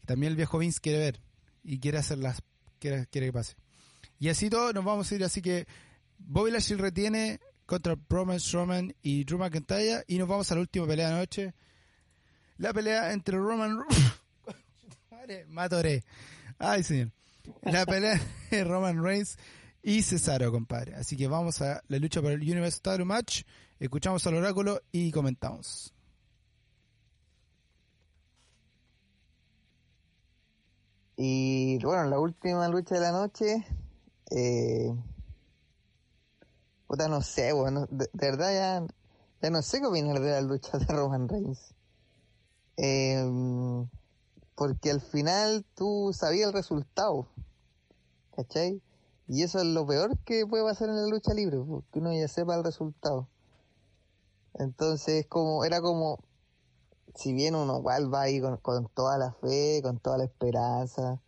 [0.06, 1.20] también el viejo Vince quiere ver.
[1.62, 2.40] Y quiere hacerlas,
[2.78, 3.56] quiere que pase.
[4.18, 5.24] Y así todo nos vamos a ir.
[5.24, 5.66] Así que
[6.18, 10.04] Bobby Lashley retiene contra Braun Strowman y Drew McIntyre.
[10.06, 11.54] Y nos vamos a la última pelea de la noche.
[12.58, 13.78] La pelea entre Roman...
[15.48, 16.04] Matoré.
[16.58, 17.10] Ay, señor.
[17.62, 19.36] La pelea de Roman Reigns
[19.82, 20.94] y Cesaro, compadre.
[20.94, 23.42] Así que vamos a la lucha por el Universal Match.
[23.78, 25.92] Escuchamos al oráculo y comentamos.
[31.16, 33.64] Y bueno, la última lucha de la noche,
[34.30, 34.92] eh,
[36.86, 38.86] puta, no sé, bueno, de, verdad ya,
[39.42, 41.74] ya no sé qué opinar de la lucha de Roman Reigns.
[42.76, 43.24] Eh,
[44.54, 47.28] porque al final tú sabías el resultado,
[48.34, 48.82] ¿cachai?
[49.28, 51.58] Y eso es lo peor que puede pasar en la lucha libre,
[51.92, 53.28] que uno ya sepa el resultado.
[54.54, 56.18] Entonces, como, era como,
[57.14, 61.20] si bien uno igual va ahí con toda la fe, con toda la esperanza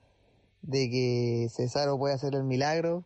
[0.68, 3.02] de que Cesaro puede hacer el milagro,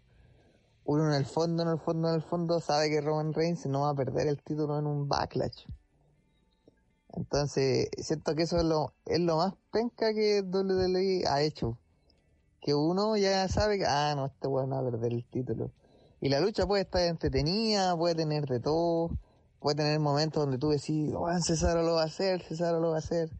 [0.85, 3.83] uno en el fondo, en el fondo, en el fondo sabe que Roman Reigns no
[3.83, 5.65] va a perder el título en un backlash.
[7.15, 11.79] Entonces, siento que eso es lo, es lo más penca que WWE ha hecho.
[12.61, 15.71] Que uno ya sabe que, ah, no, este weón va a perder el título.
[16.21, 19.11] Y la lucha puede estar entretenida, puede tener de todo,
[19.61, 22.97] puede tener momentos donde tú decís, oh, Cesaro lo va a hacer, Cesaro lo va
[22.97, 23.31] a hacer.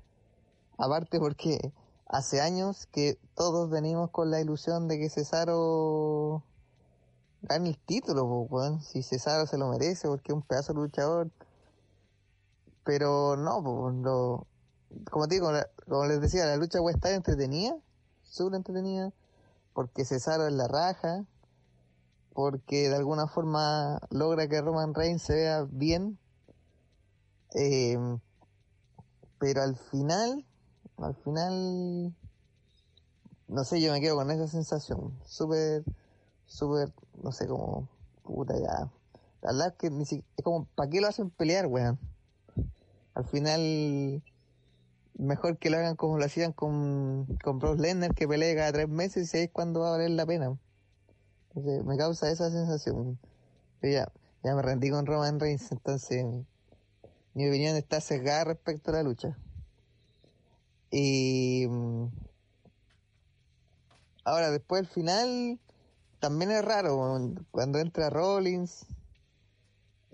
[0.79, 1.73] Aparte porque
[2.13, 6.45] hace años que todos venimos con la ilusión de que Cesaro
[7.41, 8.85] gane el título, pues.
[8.87, 11.31] Si Cesaro se lo merece porque es un pedazo luchador.
[12.85, 15.51] Pero no, pues, como digo,
[15.89, 17.77] como les decía, la lucha puede estar entretenida,
[18.23, 19.13] súper entretenida,
[19.73, 21.25] porque Cesaro es la raja,
[22.35, 26.19] porque de alguna forma logra que Roman Reigns se vea bien,
[27.55, 27.97] eh,
[29.39, 30.45] pero al final,
[31.07, 32.15] al final,
[33.49, 35.85] no sé, yo me quedo con esa sensación, súper,
[36.47, 36.93] súper,
[37.23, 37.89] no sé, como,
[38.23, 38.91] puta ya,
[39.43, 41.99] la verdad que ni si- es como, ¿para qué lo hacen pelear, weón?
[43.15, 44.23] Al final,
[45.19, 48.89] mejor que lo hagan como lo hacían con, con Brock Lesnar, que pelee cada tres
[48.89, 50.57] meses y ahí es cuando va a valer la pena.
[51.49, 53.19] Entonces, me causa esa sensación.
[53.81, 56.25] Pero ya, ya me rendí con Roman Reigns, entonces
[57.35, 59.37] mi opinión está sesgada respecto a la lucha.
[60.93, 62.07] Y mm,
[64.25, 65.59] ahora, después del final,
[66.21, 66.97] también es raro
[67.51, 68.87] cuando entra Rollins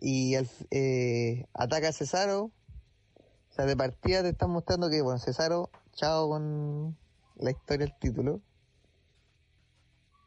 [0.01, 0.37] y
[0.71, 2.45] eh, ataca a Cesaro.
[2.45, 6.97] O sea, de partida te están mostrando que, bueno, Cesaro, chao con
[7.37, 8.41] la historia del título.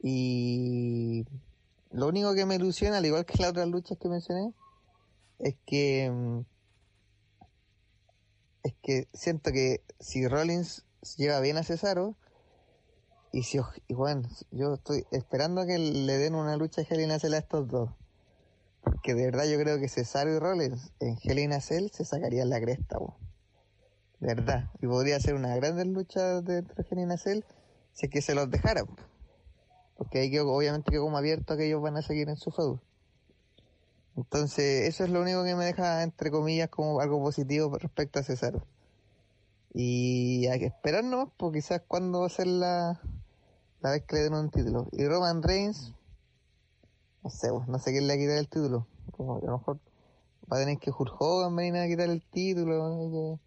[0.03, 1.25] Y
[1.91, 4.53] lo único que me ilusiona, al igual que las otras luchas que mencioné,
[5.39, 6.41] es que mm,
[8.63, 10.85] es que siento que si Rollins
[11.17, 12.15] lleva bien a Cesaro
[13.31, 17.11] y si y bueno, yo estoy esperando que le den una lucha a Hell in
[17.11, 17.89] a Cell a estos dos.
[18.83, 22.03] Porque de verdad yo creo que Cesaro y Rollins en Hell in a Cell se
[22.03, 23.17] sacarían la cresta bo.
[24.19, 24.71] de verdad.
[24.81, 27.43] Y podría ser una gran lucha de entre Hell in a Cell
[27.93, 28.87] si es que se los dejaran
[30.01, 32.81] porque ahí quedó, obviamente quedó como abierto que ellos van a seguir en su feudo
[34.17, 38.23] entonces, eso es lo único que me deja, entre comillas, como algo positivo respecto a
[38.23, 38.65] Cesaro.
[39.73, 43.01] Y hay que esperar nomás, porque quizás cuándo va a ser la,
[43.81, 44.87] la vez que le den un título.
[44.91, 45.93] Y Roman Reigns,
[47.23, 48.87] no sé, pues, no sé quién le va a quitar el título.
[49.17, 49.79] A lo mejor
[50.51, 53.39] va a tener que Hulk Hogan venir a quitar el título,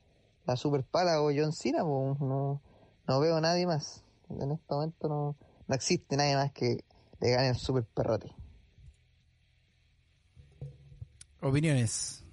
[0.46, 2.60] la Super Pala o John Cena, pues, no,
[3.06, 4.02] no veo a nadie más.
[4.30, 5.36] En este momento no,
[5.68, 6.84] no existe nadie más que
[7.20, 8.34] le gane el Super Perrote.
[11.44, 12.24] Opiniones.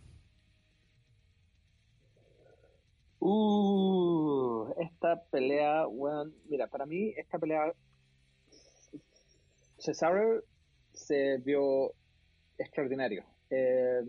[3.19, 7.73] Uh, esta pelea, weón, mira, para mí esta pelea
[9.77, 10.43] Cesaro
[10.93, 11.91] se vio
[12.57, 13.25] extraordinario.
[13.49, 14.01] Eh,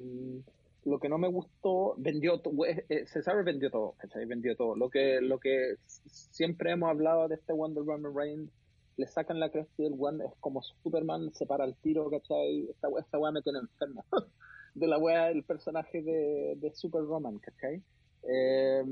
[0.84, 4.24] lo que no me gustó, vendió eh, eh, Cesaro vendió todo, ¿cachai?
[4.24, 4.76] Vendió todo.
[4.76, 5.74] Lo que, lo que
[6.07, 8.53] siempre hemos hablado de este Wonder Roman Reigns,
[8.96, 12.68] le sacan la cresta y el One es como Superman, se para el tiro, ¿cachai?
[12.70, 14.05] Esta, esta weá me tiene enfermo.
[14.75, 17.83] de la weá del personaje de, de Super Roman, ¿cachai?
[18.29, 18.83] Eh,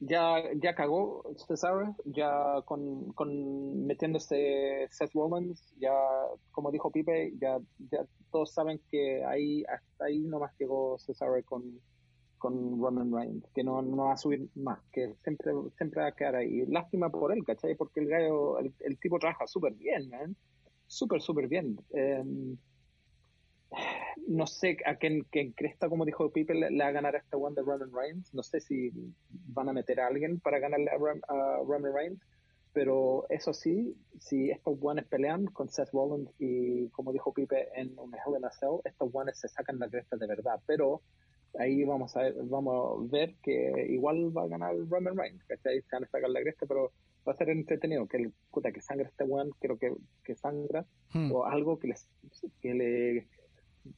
[0.00, 5.94] ya, ya cagó Cesaro, ya con, con metiéndose Seth Rollins, ya
[6.50, 7.58] como dijo Pipe, ya,
[7.90, 11.80] ya todos saben que ahí hasta ahí nomás llegó Cesaro con,
[12.36, 16.12] con Roman Reigns, que no, no va a subir más, que siempre, siempre va a
[16.16, 16.66] quedar ahí.
[16.66, 17.76] Lástima por él, ¿cachai?
[17.76, 20.36] Porque el gallo, el, el tipo trabaja súper bien, man.
[20.88, 21.78] Súper, súper bien.
[21.94, 22.24] Eh,
[24.26, 27.36] no sé a quién, quién cresta, como dijo Pipe, le, va a ganar a este
[27.36, 28.32] one de Roman Reigns.
[28.34, 28.90] No sé si
[29.30, 32.20] van a meter a alguien para ganarle a, Ram, a Roman Reigns.
[32.72, 37.98] Pero eso sí, si estos guanes pelean con Seth Rollins y, como dijo Pipe, en
[37.98, 40.58] un Hell in a Cell, estos guanes se sacan la cresta de verdad.
[40.66, 41.02] Pero
[41.58, 45.56] ahí vamos a ver, vamos a ver que igual va a ganar Roman Reigns, que
[45.58, 46.92] Se van a sacar la cresta, pero
[47.28, 48.06] va a ser entretenido.
[48.06, 49.94] Que, el, puta, que sangre este guan, creo que,
[50.24, 51.30] que sangra, hmm.
[51.30, 52.08] o algo que, les,
[52.60, 53.28] que le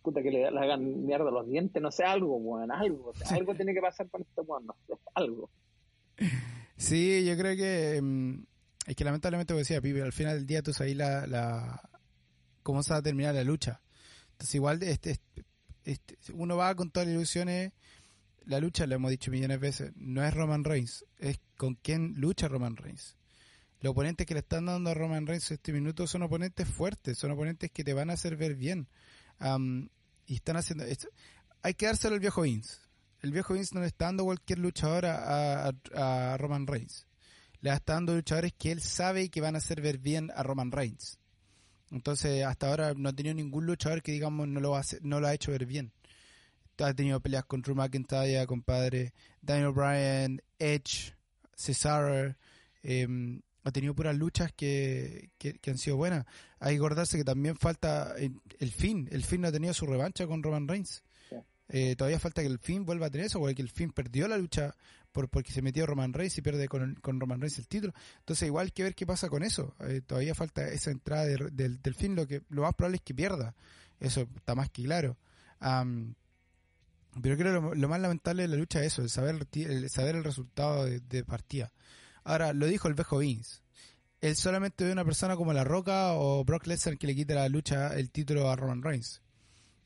[0.03, 3.37] puta que le, le, hagan mierda los dientes, no sé, algo, weón, algo, o sea,
[3.37, 5.51] algo tiene que pasar con este weón, no sé, algo.
[6.77, 8.45] Sí, yo creo que um,
[8.87, 11.81] es que lamentablemente, como decía Pipe, al final del día tú sabes la, la
[12.63, 13.81] cómo se va a terminar la lucha.
[14.33, 15.45] Entonces igual este, este,
[15.85, 17.73] este, uno va con todas las ilusiones,
[18.45, 22.15] la lucha, lo hemos dicho millones de veces, no es Roman Reigns, es con quién
[22.17, 23.17] lucha Roman Reigns.
[23.81, 27.31] Los oponentes que le están dando a Roman Reigns este minuto son oponentes fuertes, son
[27.31, 28.89] oponentes que te van a hacer ver bien.
[30.27, 31.09] Y están haciendo esto.
[31.63, 32.77] Hay que dárselo al viejo Vince.
[33.21, 37.07] El viejo Vince no le está dando cualquier luchador a, Roman Reigns.
[37.61, 40.71] Le está dando luchadores que él sabe que van a hacer ver bien a Roman
[40.71, 41.19] Reigns.
[41.91, 45.27] Entonces, hasta ahora no ha tenido ningún luchador que, digamos, no lo, hace, no lo
[45.27, 45.93] ha hecho ver bien.
[46.79, 51.15] Ha tenido peleas con Drew McIntyre, compadre, Daniel Bryan, Edge,
[51.55, 52.35] Cesaro,
[52.83, 53.07] eh,
[53.65, 56.27] ha tenido puras luchas que, que, han sido buenas.
[56.61, 59.09] Hay que acordarse que también falta el, fin.
[59.11, 61.03] El fin no ha tenido su revancha con Roman Reigns.
[61.71, 64.37] Eh, todavía falta que el fin vuelva a tener eso, porque el fin perdió la
[64.37, 64.77] lucha
[65.13, 67.95] por porque se metió Roman Reigns y pierde con, con Roman Reigns el título.
[68.19, 69.75] Entonces igual hay que ver qué pasa con eso.
[69.81, 72.15] Eh, todavía falta esa entrada del, del fin.
[72.15, 73.55] Lo que lo más probable es que pierda.
[73.99, 75.17] Eso está más que claro.
[75.63, 76.15] Um,
[77.23, 80.17] pero creo que lo, más lamentable de la lucha es eso, el saber el, saber
[80.17, 81.73] el resultado de, de partida.
[82.25, 83.61] Ahora, lo dijo el viejo Vince.
[84.25, 87.47] Él solamente ve una persona como La Roca o Brock Lesnar que le quite la
[87.51, 89.21] lucha el título a Roman Reigns.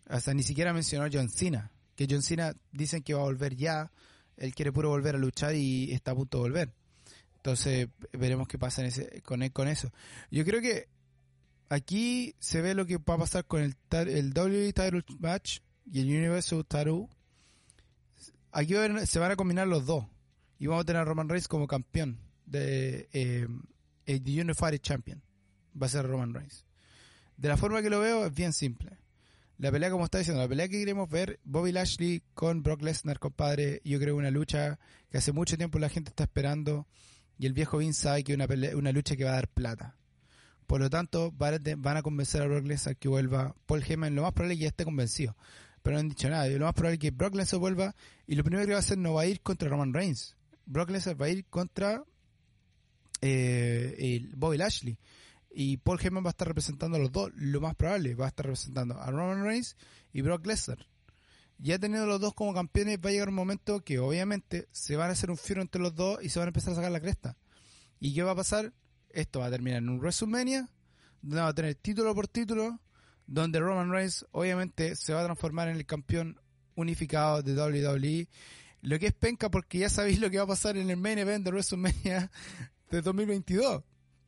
[0.06, 1.72] Hasta ni siquiera mencionó a John Cena.
[1.96, 3.90] Que John Cena dicen que va a volver ya.
[4.36, 6.72] Él quiere puro volver a luchar y está a punto de volver.
[7.38, 9.90] Entonces veremos qué pasa en ese, con, con eso.
[10.30, 10.88] Yo creo que
[11.68, 15.98] aquí se ve lo que va a pasar con el, el WWE Title Match y
[15.98, 17.08] el Universal Title.
[18.52, 18.74] Aquí
[19.04, 20.04] se van a combinar los dos.
[20.60, 23.46] Y vamos a tener a Roman Reigns como campeón de eh,
[24.06, 25.22] el Unified Champion.
[25.80, 26.64] Va a ser Roman Reigns.
[27.36, 28.98] De la forma que lo veo es bien simple.
[29.58, 33.18] La pelea, como está diciendo, la pelea que queremos ver, Bobby Lashley con Brock Lesnar,
[33.18, 34.78] compadre, yo creo una lucha
[35.10, 36.86] que hace mucho tiempo la gente está esperando
[37.38, 38.46] y el viejo Vince sabe que es una,
[38.76, 39.96] una lucha que va a dar plata.
[40.68, 43.56] Por lo tanto, van a convencer a Brock Lesnar que vuelva.
[43.66, 45.34] Paul Heyman lo más probable es que ya esté convencido.
[45.82, 46.46] Pero no han dicho nada.
[46.48, 47.96] Lo más probable es que Brock Lesnar vuelva
[48.26, 50.36] y lo primero que va a hacer no va a ir contra Roman Reigns.
[50.66, 52.04] Brock Lesnar va a ir contra
[53.20, 54.98] eh, el Bobby Lashley.
[55.50, 58.28] Y Paul Heyman va a estar representando a los dos, lo más probable, va a
[58.28, 59.76] estar representando a Roman Reigns
[60.12, 60.86] y Brock Lesnar.
[61.58, 65.10] Ya teniendo los dos como campeones, va a llegar un momento que obviamente se van
[65.10, 67.00] a hacer un firo entre los dos y se van a empezar a sacar la
[67.00, 67.36] cresta.
[67.98, 68.72] ¿Y qué va a pasar?
[69.10, 70.68] Esto va a terminar en un WrestleMania,
[71.22, 72.78] donde va a tener título por título,
[73.26, 76.40] donde Roman Reigns obviamente se va a transformar en el campeón
[76.76, 78.28] unificado de WWE.
[78.82, 81.18] Lo que es penca porque ya sabéis lo que va a pasar en el main
[81.18, 82.30] event de WrestleMania
[82.90, 83.82] de 2022,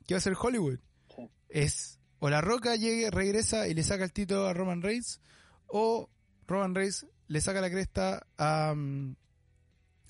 [0.06, 0.78] que va a ser Hollywood.
[1.48, 5.20] Es o La Roca llegue, regresa y le saca el título a Roman Reigns,
[5.66, 6.11] o
[6.46, 9.16] Roman Reigns le saca la cresta a, mm,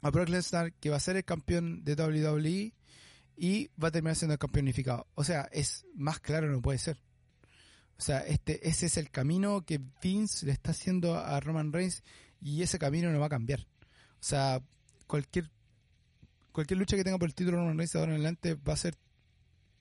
[0.03, 2.75] a Brock Lesnar, que va a ser el campeón de WWE
[3.37, 5.07] y va a terminar siendo el campeón unificado.
[5.15, 7.01] O sea, es más claro no puede ser.
[7.97, 12.03] O sea, este, ese es el camino que Vince le está haciendo a Roman Reigns
[12.41, 13.61] y ese camino no va a cambiar.
[13.61, 14.63] O sea,
[15.07, 15.51] cualquier
[16.53, 18.97] cualquier lucha que tenga por el título Reigns ahora en adelante va a ser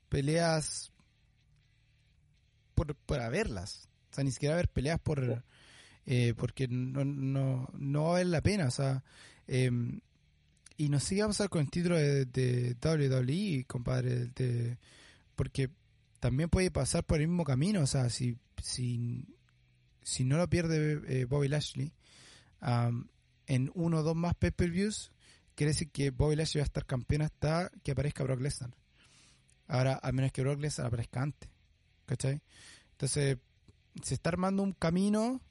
[0.09, 0.91] peleas
[2.75, 3.89] por, para verlas.
[4.11, 5.43] O sea, ni siquiera haber peleas por
[6.05, 8.67] eh, porque no, no, no va a valer la pena.
[8.67, 9.03] O sea,
[9.47, 9.71] eh,
[10.77, 14.27] y no sé qué va a pasar con el título de, de WWE, compadre.
[14.27, 14.77] De,
[15.35, 15.69] porque
[16.19, 17.81] también puede pasar por el mismo camino.
[17.81, 19.25] O sea, si, si,
[20.01, 21.93] si no lo pierde eh, Bobby Lashley,
[22.61, 25.11] en uno o dos más pay-per-views,
[25.59, 28.69] quiere decir que Bobby Lashley va a estar campeón hasta que aparezca Brock Lesnar.
[29.67, 31.49] Ahora, a menos que Brock Lesnar aparezca antes.
[32.05, 32.41] ¿Cachai?
[32.91, 33.39] Entonces,
[34.01, 35.41] se está armando un camino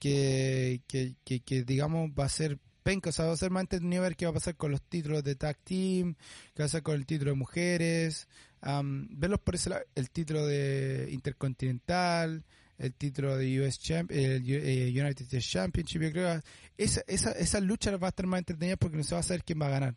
[0.00, 4.02] que, que, que, digamos, va a ser penca, o sea, va a ser más entretenido
[4.02, 6.16] ver qué va a pasar con los títulos de tag team,
[6.52, 8.26] qué va a pasar con el título de mujeres,
[8.60, 12.44] verlos por ese el título de intercontinental,
[12.78, 16.40] el título de US Champ el eh, United Championship, yo creo
[16.76, 19.44] esa, esa, esa lucha va a estar más entretenida porque no se va a saber
[19.44, 19.94] quién va a ganar.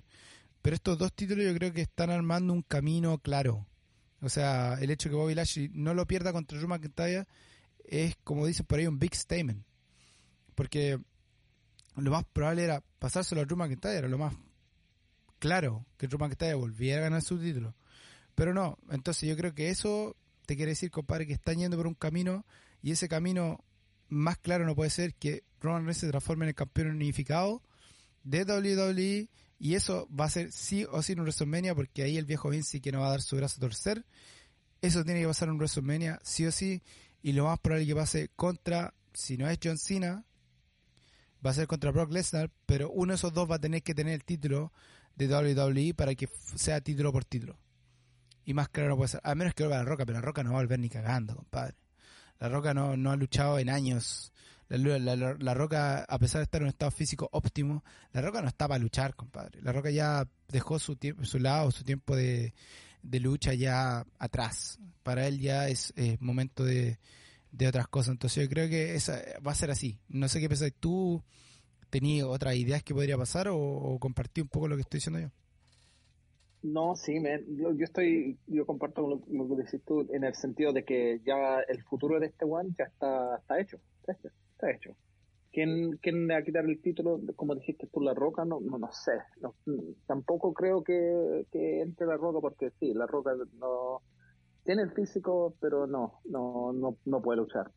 [0.62, 3.66] Pero estos dos títulos yo creo que están armando un camino claro.
[4.22, 7.26] O sea, el hecho que Bobby Lashley no lo pierda contra Drew McIntyre
[7.86, 9.66] es, como dicen por ahí, un big statement.
[10.56, 11.00] Porque
[11.96, 14.34] lo más probable era pasárselo a Drew McIntyre, era lo más
[15.40, 17.76] claro que Drew McIntyre volviera a ganar su título.
[18.36, 20.16] Pero no, entonces yo creo que eso
[20.46, 22.46] te quiere decir, compadre, que están yendo por un camino
[22.82, 23.64] y ese camino
[24.08, 27.62] más claro no puede ser que Roman Reigns se transforme en el campeón unificado
[28.24, 32.18] de WWE y eso va a ser sí o sí en un WrestleMania porque ahí
[32.18, 34.06] el viejo Vince que no va a dar su brazo a torcer.
[34.82, 36.82] Eso tiene que pasar en WrestleMania sí o sí
[37.22, 40.26] y lo más probable que pase contra, si no es John Cena,
[41.46, 43.94] va a ser contra Brock Lesnar, pero uno de esos dos va a tener que
[43.94, 44.72] tener el título
[45.16, 47.60] de WWE para que sea título por título.
[48.46, 49.22] Y más claro no puede ser.
[49.24, 51.36] A menos que vuelva la Roca, pero la Roca no va a volver ni cagando,
[51.36, 51.76] compadre.
[52.40, 54.32] La Roca no, no ha luchado en años.
[54.70, 57.84] La, Roca, a pesar de estar en un estado físico óptimo,
[58.14, 59.62] la Roca no está para luchar, compadre.
[59.62, 62.54] La Roca ya dejó su, su lado, su tiempo de,
[63.02, 64.80] lucha ya atrás.
[65.04, 67.00] Para él ya es momento de,
[67.68, 68.12] otras cosas.
[68.12, 70.00] Entonces yo creo que esa va a ser así.
[70.08, 71.24] No sé qué pensás tú.
[71.90, 75.20] ¿Tenías otras ideas que podría pasar o, o compartí un poco lo que estoy diciendo
[75.20, 75.32] yo?
[76.62, 80.84] No, sí, yo, estoy, yo comparto lo, lo, que decís tú en el sentido de
[80.84, 84.96] que ya el futuro de este one ya está, está hecho, está hecho.
[85.52, 87.20] ¿Quién, ¿Quién le va a quitar el título?
[87.36, 89.14] Como dijiste tú, La Roca, no, no, no sé.
[90.06, 94.02] tampoco creo que, que entre La Roca porque sí, La Roca no
[94.64, 97.72] tiene el físico, pero no, no, no, no puede luchar.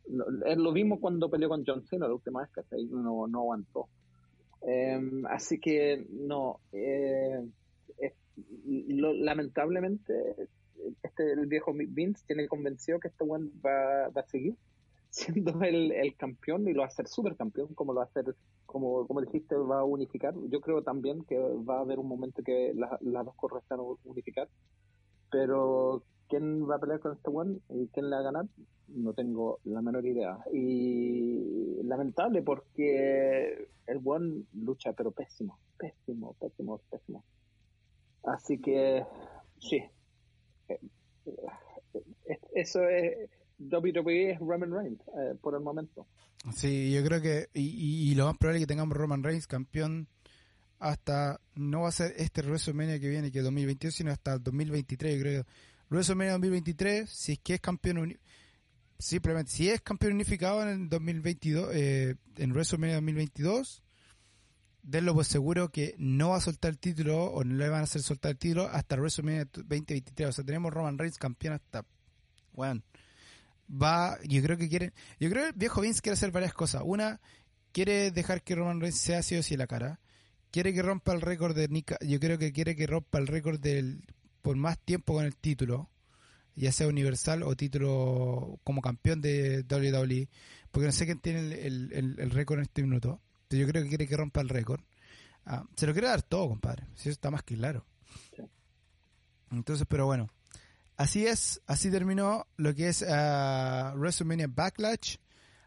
[0.44, 3.88] es lo mismo cuando peleó con John Cena la última vez que no, no aguantó.
[4.60, 7.42] Em, así que no, eh,
[8.64, 10.48] lamentablemente,
[11.02, 14.56] este, el viejo Vince tiene convencido que este one va, a seguir
[15.10, 18.06] siendo el, el, campeón y lo va a hacer super campeón, como lo va a
[18.06, 18.34] hacer,
[18.66, 20.34] como, como dijiste, va a unificar.
[20.48, 23.82] Yo creo también que va a haber un momento que las dos corres van a
[24.04, 24.48] unificar,
[25.30, 28.46] pero quién va a pelear con este one y quién le va a ganar,
[28.88, 30.38] no tengo la menor idea.
[30.50, 37.22] Y lamentable porque el one lucha, pero pésimo, pésimo, pésimo, pésimo.
[38.24, 39.04] Así que,
[39.58, 39.82] sí.
[40.68, 40.80] Eh,
[41.26, 43.30] eh, eso es.
[43.70, 46.06] WWE Roman Reigns eh, por el momento.
[46.54, 47.48] Sí, yo creo que.
[47.54, 50.08] Y, lo más probable es que tengamos Roman Reigns campeón
[50.78, 51.40] hasta.
[51.54, 55.20] No va a ser este WrestleMania que viene, que es 2022, sino hasta 2023, yo
[55.20, 55.44] creo.
[55.90, 58.18] WrestleMania 2023, si es que es campeón.
[58.98, 63.82] Simplemente, si es campeón unificado en el 2022, eh, en WrestleMania 2022
[64.82, 67.84] denlo por seguro que no va a soltar el título o no le van a
[67.84, 70.28] hacer soltar el título hasta WrestleMania 2023.
[70.28, 71.86] O sea, tenemos Roman Reigns campeón hasta.
[72.52, 72.82] Bueno,
[73.70, 74.18] va.
[74.24, 74.92] Yo creo que quiere.
[75.20, 76.82] Yo creo que el viejo Vince quiere hacer varias cosas.
[76.84, 77.20] Una,
[77.72, 80.00] quiere dejar que Roman Reigns sea así o sí la cara.
[80.50, 81.96] Quiere que rompa el récord de Nika.
[82.02, 84.04] Yo creo que quiere que rompa el récord del
[84.42, 85.88] por más tiempo con el título,
[86.56, 90.28] ya sea universal o título como campeón de WWE,
[90.72, 93.20] porque no sé quién tiene el, el récord en este minuto
[93.56, 94.80] yo creo que quiere que rompa el récord.
[95.44, 96.86] Ah, se lo quiere dar todo, compadre.
[96.94, 97.84] Si eso está más que claro.
[99.50, 100.30] Entonces, pero bueno.
[100.96, 105.16] Así es, así terminó lo que es uh, WrestleMania Backlash,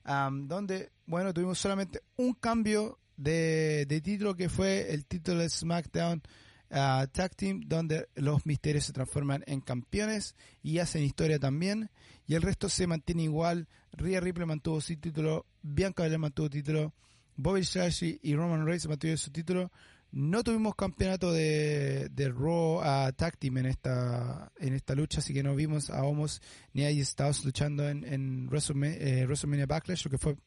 [0.06, 6.22] donde, bueno, tuvimos solamente un cambio de, título que fue el título de SmackDown
[6.70, 11.90] uh, Tag Team, donde los misterios se transforman en campeones y hacen historia también,
[12.28, 13.68] y el resto se mantiene igual.
[13.94, 16.94] Rhea Ripley mantuvo su título, Bianca Belair mantuvo título,
[17.36, 19.72] Bobby Lashley y Roman Reigns mantuvieron su título.
[20.12, 25.34] No tuvimos campeonato de, de Raw a Tag Team en esta, en esta lucha, así
[25.34, 30.06] que no vimos a Homos ni a Estados luchando en, en WrestleMania, eh, WrestleMania Backlash,
[30.06, 30.38] lo que fue,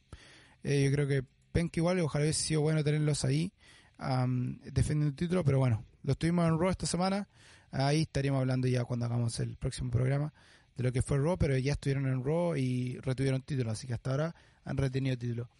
[0.62, 1.22] eh, yo creo que
[1.52, 3.52] penca igual, ojalá hubiese sido bueno tenerlos ahí
[3.98, 7.28] defendiendo el título, pero bueno, los tuvimos en Raw esta semana,
[7.70, 10.32] ahí estaríamos hablando ya cuando hagamos el próximo programa
[10.76, 13.94] de lo que fue Raw, pero ya estuvieron en Raw y retuvieron título, así que
[13.94, 14.34] hasta ahora
[14.64, 15.50] han retenido título.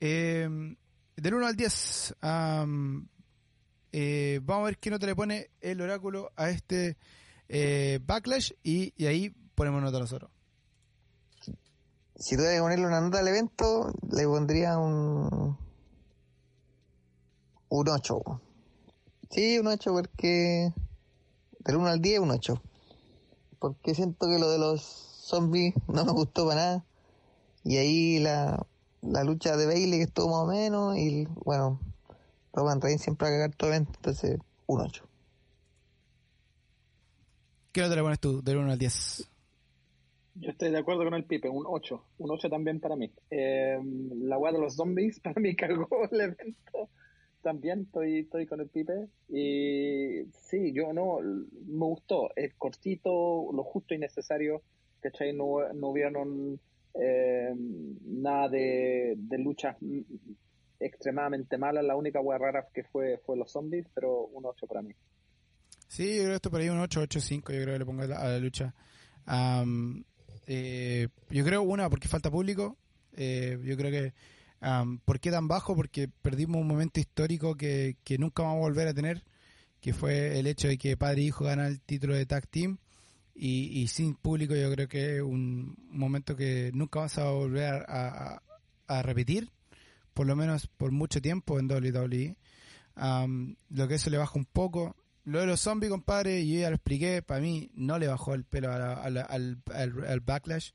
[0.00, 0.48] Eh,
[1.16, 2.14] del 1 al 10,
[3.92, 6.96] eh, vamos a ver qué nota le pone el oráculo a este
[7.48, 10.30] eh, backlash y, ahí ponemos nota nosotros.
[12.16, 15.58] Si tuviera que ponerle una nota al evento, le pondría un
[17.68, 18.40] Un 8.
[19.30, 20.72] Sí, un 8 porque
[21.60, 22.62] del 1 al 10 un 8.
[23.58, 26.84] Porque siento que lo de los zombies no me gustó para nada.
[27.64, 28.66] Y ahí la,
[29.02, 30.96] la lucha de Bailey que estuvo más o menos.
[30.96, 31.80] Y bueno,
[32.52, 33.92] Roman Reigns siempre va a cagar todo evento.
[33.96, 35.04] Entonces, un 8.
[37.72, 39.30] ¿Qué nota le pones tú del 1 al 10?
[40.34, 42.04] Yo estoy de acuerdo con el Pipe, un 8.
[42.18, 43.12] Un 8 también para mí.
[43.30, 43.78] Eh,
[44.22, 46.88] la weá de los zombies para mí cagó el evento.
[47.42, 49.08] También estoy, estoy con el Pipe.
[49.28, 52.30] Y sí, yo no, me gustó.
[52.36, 54.62] Es cortito, lo justo y necesario.
[55.00, 55.32] ¿Cachai?
[55.32, 56.60] No, no hubieron
[56.94, 59.76] eh, nada de, de luchas
[60.80, 61.84] extremadamente malas.
[61.84, 64.94] La única weá rara que fue, fue los zombies, pero un 8 para mí.
[65.86, 67.84] Sí, yo creo que esto por ahí un 8, 8, 5, yo creo que le
[67.84, 68.74] pongo a la, lucha.
[70.46, 72.76] Eh, yo creo, una, porque falta público.
[73.12, 74.14] Eh, yo creo que,
[74.60, 75.74] am, ¿por qué tan bajo?
[75.74, 79.24] Porque perdimos un momento histórico que, que nunca vamos a volver a tener,
[79.80, 82.78] que fue el hecho de que padre e hijo ganan el título de tag team.
[83.34, 87.84] Y, y sin público yo creo que es un momento que nunca vamos a volver
[87.88, 88.42] a, a-
[88.88, 89.50] a repetir,
[90.14, 92.36] por lo menos por mucho tiempo en WWE.
[93.70, 94.96] Lo que eso le baja un poco.
[95.24, 98.44] Lo de los zombies, compadre, yo ya lo expliqué, para mí no le bajó el
[98.44, 100.70] pelo al backlash.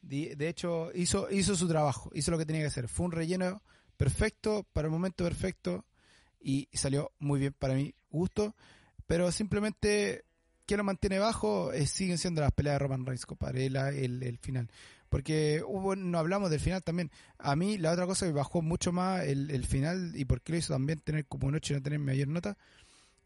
[0.00, 2.88] De, de hecho, hizo, hizo su trabajo, hizo lo que tenía que hacer.
[2.88, 3.62] Fue un relleno
[3.96, 5.84] perfecto, para el momento perfecto,
[6.40, 8.54] y salió muy bien para mi gusto.
[9.06, 10.24] Pero simplemente,
[10.70, 11.72] que lo mantiene bajo?
[11.72, 14.70] Eh, siguen siendo las peleas de Roman Reigns, compadre, el, final.
[15.08, 17.10] Porque hubo, no hablamos del final también.
[17.38, 20.58] A mí la otra cosa que bajó mucho más el, final y por qué lo
[20.58, 22.56] hizo también tener como un 8 y no tener mayor nota.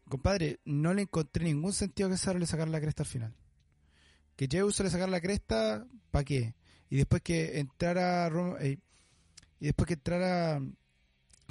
[0.09, 3.33] Compadre, no le encontré ningún sentido que Cesaro le sacara la cresta al final.
[4.35, 6.55] Que Jey Uso le sacara la cresta, ¿para qué?
[6.89, 8.79] Y después que entrara Rom- eh,
[9.59, 10.61] y después que entrara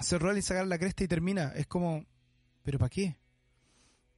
[0.01, 2.05] Seth Rollins sacar la cresta y termina, es como,
[2.62, 3.16] ¿pero para qué?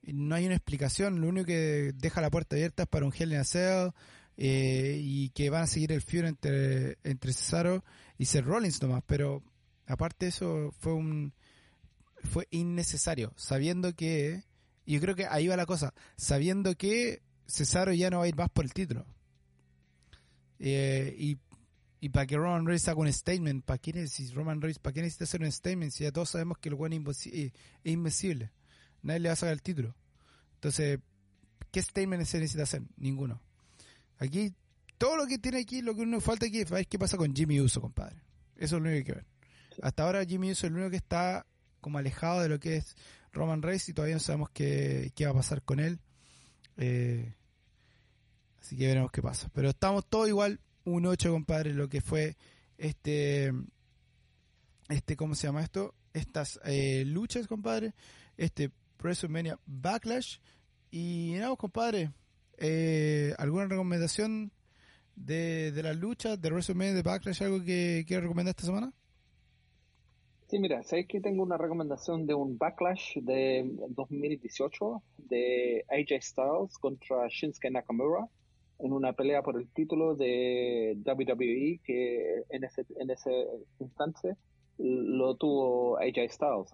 [0.06, 3.32] No hay una explicación, lo único que deja la puerta abierta es para un Hell
[3.32, 3.90] in a Cell
[4.36, 7.84] eh, y que van a seguir el feud entre, entre Cesaro
[8.18, 9.42] y Seth Rollins nomás, pero
[9.86, 11.32] aparte eso fue un
[12.22, 14.42] fue innecesario, sabiendo que
[14.84, 18.36] yo creo que ahí va la cosa, sabiendo que Cesaro ya no va a ir
[18.36, 19.06] más por el título.
[20.58, 21.38] Eh, y,
[22.00, 24.78] y para que Roman Reigns haga un statement, ¿para qué necesita Roman Reigns?
[24.78, 27.52] ¿Para qué necesita hacer un statement si ya todos sabemos que el imposi- eh,
[27.84, 28.50] es invencible?
[29.06, 29.94] Nadie le va a sacar el título.
[30.54, 30.98] Entonces,
[31.70, 32.82] ¿qué statement se necesita hacer?
[32.96, 33.40] Ninguno.
[34.18, 34.52] Aquí,
[34.98, 37.60] todo lo que tiene aquí, lo que uno falta aquí es qué pasa con Jimmy
[37.60, 38.16] Uso, compadre.
[38.56, 39.26] Eso es lo único que hay que ver.
[39.80, 41.46] Hasta ahora Jimmy Uso es el único que está
[41.80, 42.96] como alejado de lo que es
[43.32, 46.00] Roman Reigns y todavía no sabemos qué, qué va a pasar con él.
[46.76, 47.32] Eh,
[48.60, 49.48] así que veremos qué pasa.
[49.52, 52.36] Pero estamos todos igual, un 8, compadre, lo que fue
[52.76, 53.52] este,
[54.88, 55.94] este ¿cómo se llama esto?
[56.12, 57.94] Estas eh, luchas, compadre.
[58.36, 60.38] Este WrestleMania Backlash.
[60.90, 62.10] Y nada, pues, compadre.
[62.58, 64.50] Eh, ¿Alguna recomendación
[65.14, 67.42] de, de las luchas de WrestleMania de Backlash?
[67.42, 68.92] ¿Algo que quiero recomendar esta semana?
[70.48, 76.78] Sí, mira, sabes que tengo una recomendación de un backlash de 2018 de AJ Styles
[76.78, 78.28] contra Shinsuke Nakamura
[78.78, 83.48] en una pelea por el título de WWE que en ese, en ese
[83.80, 84.36] instante
[84.78, 86.72] lo tuvo AJ Styles.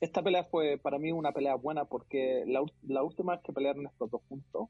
[0.00, 4.10] Esta pelea fue para mí una pelea buena porque la, última vez que pelearon estos
[4.10, 4.68] dos juntos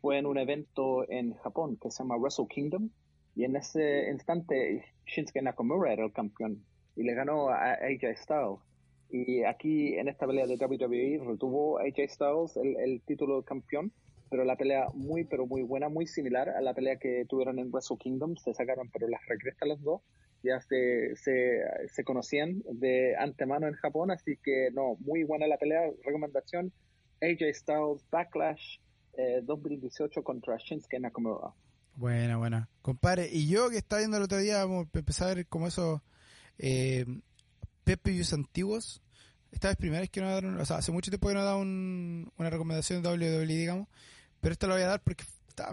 [0.00, 2.90] fue en un evento en Japón que se llama Wrestle Kingdom
[3.34, 6.64] y en ese instante Shinsuke Nakamura era el campeón
[6.96, 8.60] y le ganó a AJ Styles.
[9.10, 13.92] Y aquí en esta pelea de WWE retuvo AJ Styles el, título de campeón,
[14.30, 17.70] pero la pelea muy, pero muy buena, muy similar a la pelea que tuvieron en
[17.72, 18.36] Wrestle Kingdom.
[18.36, 20.02] Se sacaron, pero las regresas los dos.
[20.42, 25.58] Ya se, se, se conocían de antemano en Japón, así que no, muy buena la
[25.58, 25.90] pelea.
[26.02, 26.72] Recomendación:
[27.20, 28.78] AJ Styles Backlash
[29.14, 31.52] eh, 2018 contra Shinsuke Nakamura.
[31.94, 32.68] Buena, buena.
[32.80, 35.66] Compadre, y yo que estaba viendo el otro día, vamos a empezar a ver como
[35.66, 36.00] esos
[36.58, 37.04] eh,
[37.84, 39.02] PPUs antiguos.
[39.50, 41.56] Esta vez primera vez que no daron, o sea, hace mucho tiempo que no da
[41.56, 43.88] un, una recomendación de WWE, digamos,
[44.40, 45.24] pero esto lo voy a dar porque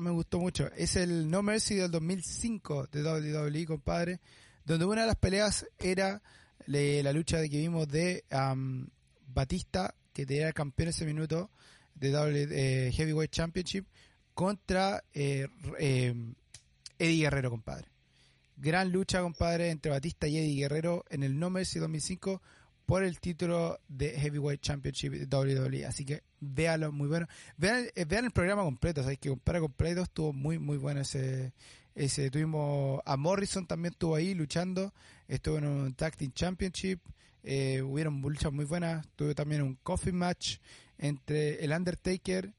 [0.01, 0.67] me gustó mucho.
[0.75, 4.19] Es el No Mercy del 2005 de WWE, compadre,
[4.67, 6.21] donde una de las peleas era
[6.67, 8.25] la lucha de que vimos de
[9.33, 11.49] Batista, que era el campeón ese minuto
[11.95, 13.85] de W, eh, Heavyweight Championship,
[14.33, 15.47] contra eh,
[15.79, 16.13] eh,
[16.99, 17.87] Eddie Guerrero, compadre.
[18.57, 22.41] Gran lucha, compadre, entre Batista y Eddie Guerrero en el No Mercy 2005
[22.85, 25.85] por el título de Heavyweight Championship de WWE.
[25.85, 27.27] Así que véanlo, muy bueno.
[27.55, 31.53] Vean, el programa completo, sabéis que compara completo estuvo muy, muy bueno ese.
[31.97, 34.93] Ese Tuvimos a Morrison también estuvo ahí luchando,
[35.27, 36.99] estuvo en un Tag Team Championship.
[37.43, 39.07] Eh, hubieron luchas muy buenas.
[39.15, 40.57] Tuve también un coffee match
[40.99, 42.53] entre el Undertaker,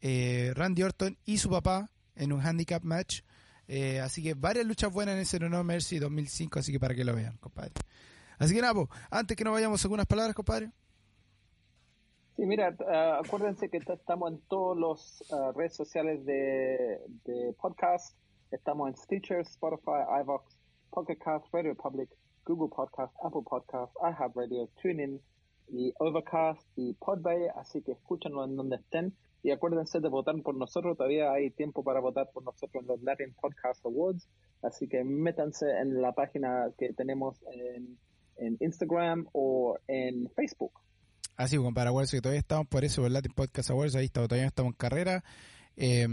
[0.00, 3.20] eh, Randy Orton y su papá en un handicap match.
[3.68, 7.04] Eh, así que varias luchas buenas en ese No Mercy 2005, así que para que
[7.04, 7.72] lo vean, compadre.
[8.38, 10.70] Así que nada, po, antes que nos vayamos, algunas palabras, compadre.
[12.36, 17.00] Sí, mira, uh, acuérdense que estamos en todas las uh, redes sociales de,
[17.60, 18.14] podcast.
[18.52, 20.56] Estamos en Stitcher, Spotify, iVox,
[20.90, 22.08] Pocket Cast, Radio Public,
[22.44, 25.20] Google Podcast, Apple Podcast, iHeartRadio, TuneIn
[25.68, 27.48] y Overcast y Podbay.
[27.56, 29.16] Así que escúchenlo en donde estén.
[29.42, 30.96] Y acuérdense de votar por nosotros.
[30.96, 34.28] Todavía hay tiempo para votar por nosotros en los Latin Podcast Awards.
[34.62, 37.98] Así que métanse en la página que tenemos en,
[38.60, 40.72] Instagram o en Facebook.
[41.36, 44.46] Así, para acuérdense que todavía estamos por eso, por Latin Podcast Awards, ahí está, todavía
[44.46, 45.24] estamos en carrera.
[45.76, 46.06] Eh,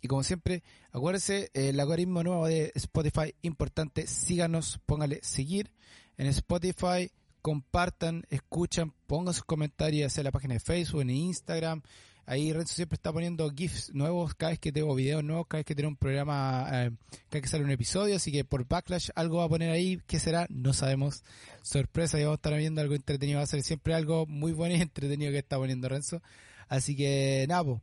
[0.00, 0.62] y como siempre,
[0.92, 5.70] acuérdense, el algoritmo nuevo de Spotify, importante, síganos, póngale seguir
[6.16, 7.10] en Spotify,
[7.42, 11.82] compartan, escuchan, pongan sus comentarios en la página de Facebook, en Instagram.
[12.26, 15.66] Ahí Renzo siempre está poniendo GIFs nuevos cada vez que tengo videos nuevos, cada vez
[15.66, 18.14] que tiene un programa, eh, cada vez que sale un episodio.
[18.14, 20.00] Así que por Backlash algo va a poner ahí.
[20.06, 20.46] ¿Qué será?
[20.48, 21.24] No sabemos.
[21.62, 23.38] Sorpresa, y vamos a estar viendo algo entretenido.
[23.38, 26.22] Va a ser siempre algo muy bueno y entretenido que está poniendo Renzo.
[26.68, 27.82] Así que nada, po.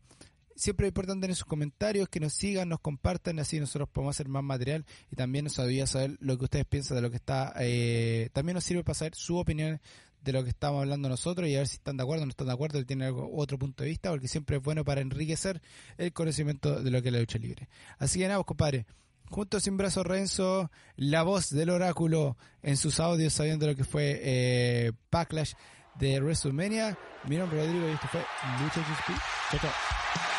[0.58, 4.28] Siempre es importante en sus comentarios, que nos sigan, nos compartan, así nosotros podemos hacer
[4.28, 7.18] más material y también nos ayuda a saber lo que ustedes piensan de lo que
[7.18, 7.54] está.
[7.60, 9.80] Eh, también nos sirve para saber su opinión
[10.22, 12.32] de lo que estamos hablando nosotros y a ver si están de acuerdo o no
[12.32, 15.02] están de acuerdo, si tienen algo, otro punto de vista, porque siempre es bueno para
[15.02, 15.62] enriquecer
[15.98, 17.70] el conocimiento de lo que es la lucha libre.
[18.00, 18.86] Así que nada, pues, compadre,
[19.30, 24.20] junto sin brazos Renzo, la voz del oráculo en sus audios sabiendo lo que fue
[24.22, 25.54] eh, Backlash
[26.00, 26.98] de WrestleMania.
[27.26, 28.22] Mi nombre Rodrigo y esto fue
[28.62, 29.12] Lucha XP.
[29.52, 30.37] Chao, chao.